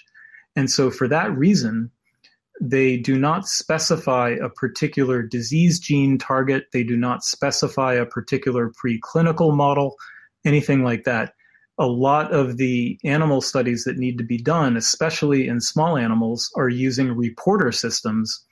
And 0.55 0.71
so, 0.71 0.91
for 0.91 1.07
that 1.09 1.37
reason, 1.37 1.91
they 2.61 2.97
do 2.97 3.19
not 3.19 3.47
specify 3.47 4.31
a 4.31 4.49
particular 4.49 5.23
disease 5.23 5.79
gene 5.79 6.17
target. 6.17 6.67
They 6.73 6.85
do 6.85 6.97
not 6.97 7.23
specify 7.23 7.95
a 7.95 8.07
particular 8.07 8.71
preclinical 8.71 9.55
model, 9.55 9.97
anything 10.45 10.83
like 10.83 11.05
that. 11.05 11.35
A 11.79 11.87
lot 11.87 12.33
of 12.33 12.57
the 12.57 12.99
animal 13.05 13.43
studies 13.43 13.85
that 13.85 13.99
need 13.99 14.17
to 14.17 14.25
be 14.25 14.39
done, 14.39 14.79
especially 14.79 15.47
in 15.47 15.61
small 15.61 15.99
animals, 15.99 16.51
are 16.57 16.71
using 16.71 17.13
reporter 17.13 17.71
systems 17.71 18.43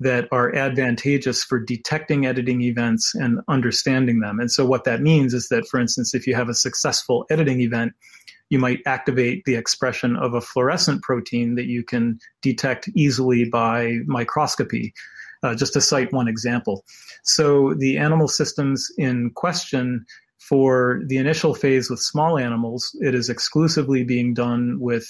that 0.00 0.28
are 0.30 0.54
advantageous 0.54 1.42
for 1.42 1.58
detecting 1.58 2.26
editing 2.26 2.60
events 2.62 3.14
and 3.14 3.40
understanding 3.48 4.20
them. 4.20 4.38
And 4.38 4.50
so, 4.50 4.66
what 4.66 4.84
that 4.84 5.00
means 5.00 5.32
is 5.32 5.48
that, 5.48 5.66
for 5.66 5.80
instance, 5.80 6.14
if 6.14 6.26
you 6.26 6.34
have 6.34 6.48
a 6.48 6.54
successful 6.54 7.24
editing 7.30 7.60
event, 7.60 7.92
you 8.50 8.58
might 8.58 8.80
activate 8.86 9.44
the 9.44 9.56
expression 9.56 10.16
of 10.16 10.34
a 10.34 10.40
fluorescent 10.40 11.02
protein 11.02 11.54
that 11.56 11.66
you 11.66 11.82
can 11.82 12.18
detect 12.42 12.88
easily 12.94 13.44
by 13.44 13.98
microscopy. 14.06 14.92
Uh, 15.42 15.54
just 15.54 15.74
to 15.74 15.82
cite 15.82 16.12
one 16.12 16.28
example. 16.28 16.82
So, 17.22 17.74
the 17.74 17.98
animal 17.98 18.26
systems 18.26 18.90
in 18.96 19.30
question 19.34 20.04
for 20.38 21.02
the 21.06 21.18
initial 21.18 21.54
phase 21.54 21.90
with 21.90 22.00
small 22.00 22.38
animals, 22.38 22.96
it 23.00 23.14
is 23.14 23.28
exclusively 23.28 24.02
being 24.02 24.32
done 24.32 24.78
with 24.80 25.06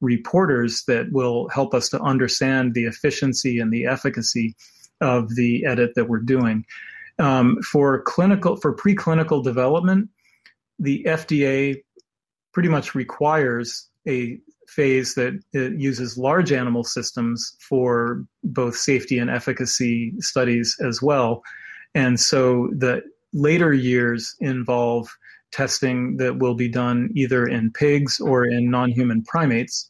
reporters 0.00 0.84
that 0.86 1.10
will 1.12 1.48
help 1.48 1.74
us 1.74 1.88
to 1.90 2.00
understand 2.00 2.74
the 2.74 2.84
efficiency 2.84 3.58
and 3.58 3.72
the 3.72 3.86
efficacy 3.86 4.54
of 5.00 5.34
the 5.34 5.64
edit 5.64 5.92
that 5.94 6.08
we're 6.08 6.18
doing. 6.18 6.64
Um, 7.18 7.60
for 7.62 8.02
clinical, 8.02 8.56
for 8.56 8.74
preclinical 8.74 9.42
development, 9.42 10.08
the 10.78 11.04
FDA 11.04 11.82
pretty 12.52 12.68
much 12.68 12.94
requires 12.94 13.88
a 14.06 14.38
phase 14.68 15.14
that 15.14 15.40
uses 15.52 16.18
large 16.18 16.52
animal 16.52 16.84
systems 16.84 17.56
for 17.60 18.24
both 18.44 18.76
safety 18.76 19.18
and 19.18 19.30
efficacy 19.30 20.12
studies 20.20 20.76
as 20.84 21.02
well. 21.02 21.42
And 21.94 22.20
so 22.20 22.68
the 22.76 23.02
later 23.32 23.72
years 23.72 24.34
involve 24.40 25.08
testing 25.52 26.16
that 26.18 26.38
will 26.38 26.54
be 26.54 26.68
done 26.68 27.10
either 27.14 27.46
in 27.46 27.72
pigs 27.72 28.20
or 28.20 28.44
in 28.44 28.70
non 28.70 28.90
human 28.90 29.22
primates. 29.22 29.88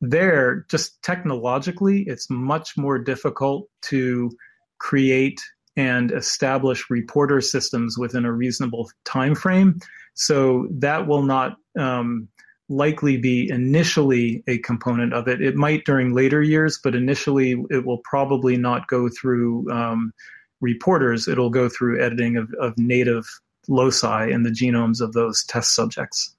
There, 0.00 0.66
just 0.68 1.00
technologically, 1.02 2.02
it's 2.08 2.28
much 2.28 2.76
more 2.76 2.98
difficult 2.98 3.68
to 3.82 4.30
create 4.78 5.40
and 5.76 6.10
establish 6.10 6.90
reporter 6.90 7.40
systems 7.40 7.96
within 7.96 8.24
a 8.24 8.32
reasonable 8.32 8.90
time 9.04 9.34
frame 9.34 9.80
so 10.14 10.66
that 10.70 11.06
will 11.06 11.22
not 11.22 11.56
um, 11.78 12.28
likely 12.68 13.16
be 13.16 13.48
initially 13.50 14.42
a 14.46 14.58
component 14.58 15.12
of 15.12 15.28
it. 15.28 15.40
It 15.40 15.56
might 15.56 15.84
during 15.84 16.14
later 16.14 16.42
years, 16.42 16.78
but 16.82 16.94
initially 16.94 17.56
it 17.70 17.84
will 17.84 17.98
probably 18.04 18.56
not 18.56 18.88
go 18.88 19.08
through 19.08 19.70
um, 19.70 20.12
reporters. 20.60 21.28
It'll 21.28 21.50
go 21.50 21.68
through 21.68 22.02
editing 22.02 22.36
of, 22.36 22.52
of 22.60 22.74
native 22.76 23.24
loci 23.68 24.30
in 24.30 24.42
the 24.42 24.50
genomes 24.50 25.00
of 25.00 25.12
those 25.12 25.44
test 25.44 25.74
subjects. 25.74 26.34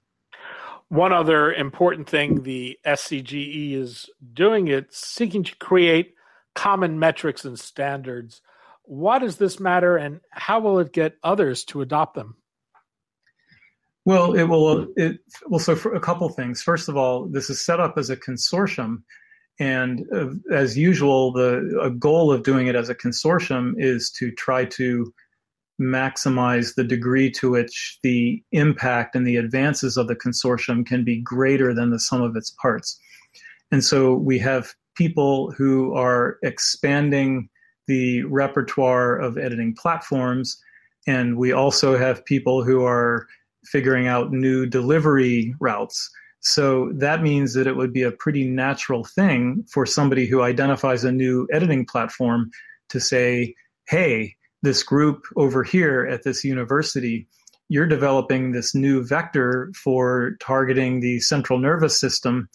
One 0.88 1.12
other 1.12 1.52
important 1.52 2.08
thing 2.08 2.42
the 2.42 2.78
SCGE 2.86 3.72
is 3.72 4.08
doing 4.32 4.68
it 4.68 4.92
seeking 4.92 5.42
to 5.44 5.56
create 5.56 6.14
common 6.54 6.98
metrics 6.98 7.44
and 7.44 7.58
standards. 7.58 8.42
Why 8.82 9.18
does 9.18 9.38
this 9.38 9.58
matter 9.58 9.96
and 9.96 10.20
how 10.30 10.60
will 10.60 10.78
it 10.78 10.92
get 10.92 11.16
others 11.22 11.64
to 11.66 11.80
adopt 11.80 12.14
them? 12.14 12.36
Well, 14.04 14.34
it 14.34 14.44
will. 14.44 14.88
It 14.96 15.20
well. 15.46 15.58
So, 15.58 15.74
for 15.74 15.94
a 15.94 16.00
couple 16.00 16.28
things. 16.28 16.62
First 16.62 16.88
of 16.88 16.96
all, 16.96 17.26
this 17.26 17.48
is 17.48 17.64
set 17.64 17.80
up 17.80 17.96
as 17.96 18.10
a 18.10 18.16
consortium, 18.16 19.02
and 19.58 20.04
uh, 20.14 20.26
as 20.52 20.76
usual, 20.76 21.32
the 21.32 21.80
a 21.82 21.90
goal 21.90 22.30
of 22.30 22.42
doing 22.42 22.66
it 22.66 22.74
as 22.74 22.90
a 22.90 22.94
consortium 22.94 23.72
is 23.78 24.10
to 24.18 24.30
try 24.32 24.66
to 24.66 25.12
maximize 25.80 26.74
the 26.74 26.84
degree 26.84 27.30
to 27.30 27.50
which 27.50 27.98
the 28.02 28.42
impact 28.52 29.16
and 29.16 29.26
the 29.26 29.36
advances 29.36 29.96
of 29.96 30.08
the 30.08 30.16
consortium 30.16 30.86
can 30.86 31.04
be 31.04 31.20
greater 31.20 31.74
than 31.74 31.90
the 31.90 31.98
sum 31.98 32.22
of 32.22 32.36
its 32.36 32.50
parts. 32.50 32.98
And 33.72 33.82
so 33.82 34.14
we 34.14 34.38
have 34.38 34.74
people 34.94 35.50
who 35.52 35.94
are 35.94 36.38
expanding 36.42 37.48
the 37.86 38.22
repertoire 38.24 39.16
of 39.16 39.36
editing 39.36 39.74
platforms, 39.74 40.60
and 41.06 41.36
we 41.36 41.52
also 41.52 41.98
have 41.98 42.24
people 42.24 42.62
who 42.62 42.84
are 42.84 43.26
figuring 43.64 44.06
out 44.06 44.32
new 44.32 44.66
delivery 44.66 45.54
routes. 45.60 46.10
So 46.40 46.92
that 46.94 47.22
means 47.22 47.54
that 47.54 47.66
it 47.66 47.76
would 47.76 47.92
be 47.92 48.02
a 48.02 48.12
pretty 48.12 48.46
natural 48.46 49.04
thing 49.04 49.64
for 49.70 49.86
somebody 49.86 50.26
who 50.26 50.42
identifies 50.42 51.02
a 51.02 51.12
new 51.12 51.48
editing 51.52 51.86
platform 51.86 52.50
to 52.90 53.00
say, 53.00 53.54
hey, 53.88 54.36
this 54.64 54.82
group 54.82 55.24
over 55.36 55.62
here 55.62 56.06
at 56.10 56.22
this 56.22 56.44
university, 56.44 57.28
you're 57.68 57.86
developing 57.86 58.52
this 58.52 58.74
new 58.74 59.04
vector 59.04 59.72
for 59.74 60.36
targeting 60.40 61.00
the 61.00 61.20
central 61.20 61.58
nervous 61.58 61.98
system. 61.98 62.48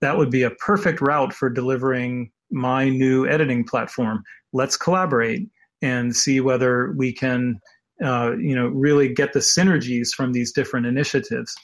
That 0.00 0.16
would 0.16 0.30
be 0.30 0.42
a 0.42 0.50
perfect 0.50 1.00
route 1.00 1.32
for 1.32 1.50
delivering 1.50 2.30
my 2.50 2.88
new 2.88 3.26
editing 3.26 3.64
platform. 3.64 4.22
Let's 4.52 4.76
collaborate 4.76 5.48
and 5.82 6.14
see 6.14 6.40
whether 6.40 6.92
we 6.96 7.12
can 7.12 7.60
uh, 8.02 8.32
you 8.38 8.54
know, 8.54 8.66
really 8.66 9.12
get 9.12 9.32
the 9.32 9.40
synergies 9.40 10.08
from 10.10 10.32
these 10.32 10.52
different 10.52 10.86
initiatives. 10.86 11.54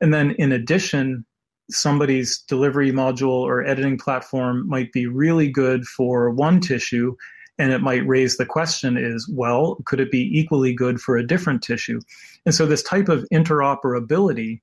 And 0.00 0.12
then 0.12 0.32
in 0.32 0.52
addition, 0.52 1.24
somebody's 1.70 2.38
delivery 2.48 2.92
module 2.92 3.40
or 3.42 3.64
editing 3.64 3.98
platform 3.98 4.68
might 4.68 4.92
be 4.92 5.06
really 5.06 5.48
good 5.48 5.84
for 5.84 6.30
one 6.30 6.60
tissue 6.60 7.14
and 7.58 7.72
it 7.72 7.80
might 7.80 8.06
raise 8.06 8.36
the 8.36 8.46
question 8.46 8.96
is 8.96 9.28
well 9.28 9.76
could 9.84 10.00
it 10.00 10.10
be 10.10 10.38
equally 10.38 10.72
good 10.72 11.00
for 11.00 11.16
a 11.16 11.26
different 11.26 11.62
tissue? 11.62 12.00
And 12.44 12.54
so 12.54 12.66
this 12.66 12.82
type 12.82 13.08
of 13.08 13.26
interoperability 13.32 14.60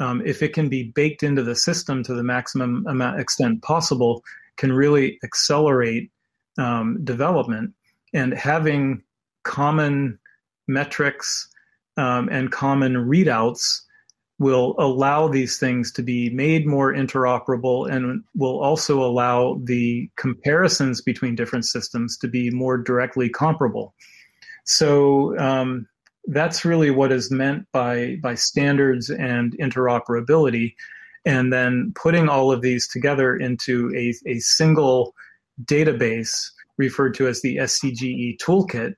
um, 0.00 0.22
if 0.24 0.42
it 0.42 0.52
can 0.52 0.68
be 0.68 0.84
baked 0.84 1.22
into 1.22 1.42
the 1.42 1.54
system 1.54 2.02
to 2.04 2.14
the 2.14 2.22
maximum 2.22 2.86
amount, 2.86 3.20
extent 3.20 3.62
possible 3.62 4.24
can 4.56 4.72
really 4.72 5.18
accelerate 5.22 6.10
um, 6.58 7.02
development. 7.04 7.72
And 8.12 8.34
having 8.34 9.02
common 9.44 10.18
metrics 10.66 11.48
um, 11.96 12.28
and 12.30 12.50
common 12.50 12.94
readouts 12.94 13.82
will 14.38 14.74
allow 14.78 15.28
these 15.28 15.58
things 15.58 15.92
to 15.92 16.02
be 16.02 16.28
made 16.30 16.66
more 16.66 16.92
interoperable 16.92 17.88
and 17.88 18.22
will 18.34 18.60
also 18.60 19.02
allow 19.02 19.60
the 19.62 20.10
comparisons 20.16 21.00
between 21.00 21.36
different 21.36 21.64
systems 21.64 22.18
to 22.18 22.26
be 22.26 22.50
more 22.50 22.76
directly 22.76 23.28
comparable. 23.28 23.94
So 24.64 25.38
um, 25.38 25.86
that's 26.26 26.64
really 26.64 26.90
what 26.90 27.12
is 27.12 27.30
meant 27.30 27.66
by 27.72 28.16
by 28.22 28.34
standards 28.34 29.10
and 29.10 29.56
interoperability, 29.58 30.74
and 31.24 31.52
then 31.52 31.92
putting 31.94 32.28
all 32.28 32.50
of 32.50 32.62
these 32.62 32.88
together 32.88 33.36
into 33.36 33.92
a, 33.94 34.14
a 34.26 34.40
single 34.40 35.14
database 35.64 36.50
referred 36.76 37.14
to 37.14 37.28
as 37.28 37.40
the 37.42 37.58
SCGE 37.58 38.36
toolkit 38.38 38.94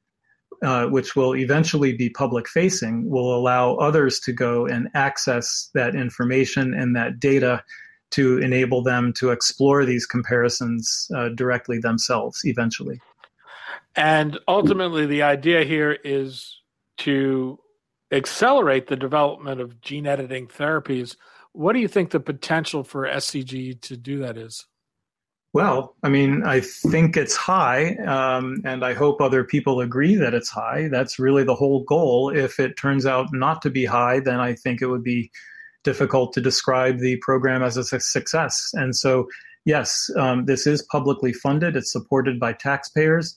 uh, 0.62 0.87
which 0.87 1.16
will 1.16 1.37
eventually 1.37 1.92
be 1.92 2.11
public 2.11 2.49
facing, 2.49 3.09
will 3.09 3.35
allow 3.35 3.75
others 3.77 4.21
to 4.21 4.33
go 4.33 4.66
and 4.66 4.88
access 4.95 5.71
that 5.75 5.95
information 5.95 6.75
and 6.75 6.95
that 6.97 7.21
data 7.21 7.62
to 8.11 8.38
enable 8.38 8.83
them 8.83 9.12
to 9.14 9.31
explore 9.31 9.85
these 9.85 10.07
comparisons 10.07 11.11
uh, 11.14 11.29
directly 11.31 11.79
themselves 11.79 12.40
eventually. 12.45 13.01
And 13.97 14.38
ultimately, 14.47 15.07
the 15.07 15.23
idea 15.23 15.64
here 15.64 15.99
is 16.05 16.61
to 16.99 17.59
accelerate 18.12 18.87
the 18.87 18.97
development 18.97 19.61
of 19.61 19.81
gene 19.81 20.07
editing 20.07 20.47
therapies. 20.47 21.16
What 21.53 21.73
do 21.73 21.81
you 21.81 21.88
think 21.88 22.11
the 22.11 22.21
potential 22.21 22.85
for 22.85 23.07
SCG 23.07 23.81
to 23.83 23.97
do 23.97 24.19
that 24.19 24.37
is? 24.37 24.66
Well, 25.57 25.97
I 26.03 26.11
mean, 26.11 26.42
I 26.45 26.61
think 26.61 27.16
it's 27.16 27.35
high, 27.35 27.95
um, 28.05 28.61
and 28.66 28.85
I 28.85 28.92
hope 28.92 29.23
other 29.23 29.42
people 29.42 29.81
agree 29.81 30.14
that 30.14 30.35
it's 30.35 30.51
high. 30.51 30.88
That's 30.88 31.19
really 31.19 31.45
the 31.45 31.55
whole 31.55 31.83
goal. 31.85 32.29
If 32.29 32.61
it 32.61 32.77
turns 32.77 33.07
out 33.07 33.29
not 33.33 33.62
to 33.62 33.71
be 33.71 33.87
high, 33.87 34.21
then 34.21 34.38
I 34.38 34.53
think 34.53 34.83
it 34.83 34.88
would 34.88 35.03
be 35.03 35.31
difficult 35.83 36.35
to 36.35 36.42
describe 36.42 36.99
the 36.99 37.16
program 37.23 37.62
as 37.62 37.79
a 37.79 37.85
success. 37.85 38.71
And 38.75 38.95
so, 38.95 39.29
yes, 39.64 40.11
um, 40.19 40.45
this 40.45 40.66
is 40.66 40.83
publicly 40.83 41.33
funded, 41.33 41.75
it's 41.75 41.90
supported 41.90 42.38
by 42.38 42.53
taxpayers. 42.53 43.35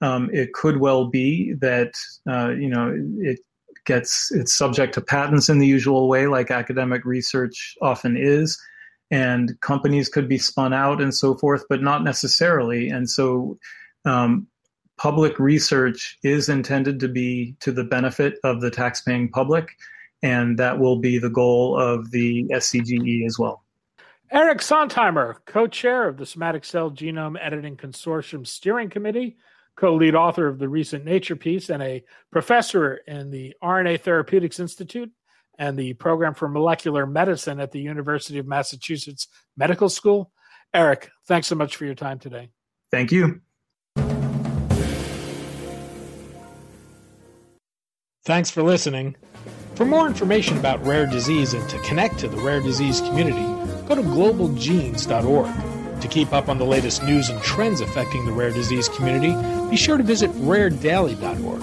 Um, 0.00 0.30
it 0.32 0.52
could 0.52 0.76
well 0.76 1.06
be 1.08 1.54
that, 1.54 1.94
uh, 2.30 2.50
you 2.50 2.68
know, 2.68 2.96
it 3.18 3.40
gets 3.84 4.30
it's 4.30 4.54
subject 4.54 4.94
to 4.94 5.00
patents 5.00 5.48
in 5.48 5.58
the 5.58 5.66
usual 5.66 6.08
way, 6.08 6.28
like 6.28 6.52
academic 6.52 7.04
research 7.04 7.74
often 7.82 8.16
is 8.16 8.56
and 9.10 9.58
companies 9.60 10.08
could 10.08 10.28
be 10.28 10.38
spun 10.38 10.72
out 10.72 11.00
and 11.00 11.14
so 11.14 11.34
forth, 11.34 11.64
but 11.68 11.82
not 11.82 12.04
necessarily. 12.04 12.88
And 12.88 13.08
so, 13.08 13.58
um, 14.04 14.46
public 14.98 15.38
research 15.38 16.18
is 16.22 16.48
intended 16.48 17.00
to 17.00 17.08
be 17.08 17.54
to 17.60 17.72
the 17.72 17.84
benefit 17.84 18.38
of 18.44 18.60
the 18.60 18.70
taxpaying 18.70 19.30
public, 19.30 19.76
and 20.22 20.58
that 20.58 20.78
will 20.78 20.98
be 20.98 21.18
the 21.18 21.30
goal 21.30 21.78
of 21.78 22.10
the 22.10 22.44
SCGE 22.50 23.24
as 23.24 23.38
well. 23.38 23.64
Eric 24.30 24.58
Sontheimer, 24.58 25.36
co 25.46 25.66
chair 25.66 26.06
of 26.06 26.18
the 26.18 26.26
Somatic 26.26 26.64
Cell 26.64 26.90
Genome 26.90 27.38
Editing 27.40 27.76
Consortium 27.76 28.46
Steering 28.46 28.90
Committee, 28.90 29.38
co 29.76 29.94
lead 29.94 30.14
author 30.14 30.48
of 30.48 30.58
the 30.58 30.68
recent 30.68 31.04
Nature 31.04 31.36
piece, 31.36 31.70
and 31.70 31.82
a 31.82 32.04
professor 32.30 32.96
in 33.06 33.30
the 33.30 33.54
RNA 33.62 34.00
Therapeutics 34.02 34.60
Institute 34.60 35.10
and 35.58 35.78
the 35.78 35.94
program 35.94 36.34
for 36.34 36.48
molecular 36.48 37.06
medicine 37.06 37.60
at 37.60 37.72
the 37.72 37.80
University 37.80 38.38
of 38.38 38.46
Massachusetts 38.46 39.26
Medical 39.56 39.88
School. 39.88 40.30
Eric, 40.72 41.10
thanks 41.26 41.46
so 41.46 41.54
much 41.54 41.76
for 41.76 41.84
your 41.84 41.94
time 41.94 42.18
today. 42.18 42.50
Thank 42.90 43.12
you. 43.12 43.40
Thanks 48.24 48.50
for 48.50 48.62
listening. 48.62 49.16
For 49.74 49.86
more 49.86 50.06
information 50.06 50.58
about 50.58 50.84
rare 50.84 51.06
disease 51.06 51.54
and 51.54 51.66
to 51.70 51.78
connect 51.80 52.18
to 52.18 52.28
the 52.28 52.36
rare 52.36 52.60
disease 52.60 53.00
community, 53.00 53.42
go 53.86 53.94
to 53.94 54.02
globalgenes.org. 54.02 56.00
To 56.02 56.08
keep 56.08 56.32
up 56.32 56.48
on 56.48 56.58
the 56.58 56.64
latest 56.64 57.02
news 57.02 57.28
and 57.30 57.40
trends 57.42 57.80
affecting 57.80 58.26
the 58.26 58.32
rare 58.32 58.50
disease 58.50 58.88
community, 58.88 59.34
be 59.70 59.76
sure 59.76 59.96
to 59.96 60.02
visit 60.02 60.30
raredaily.org. 60.32 61.62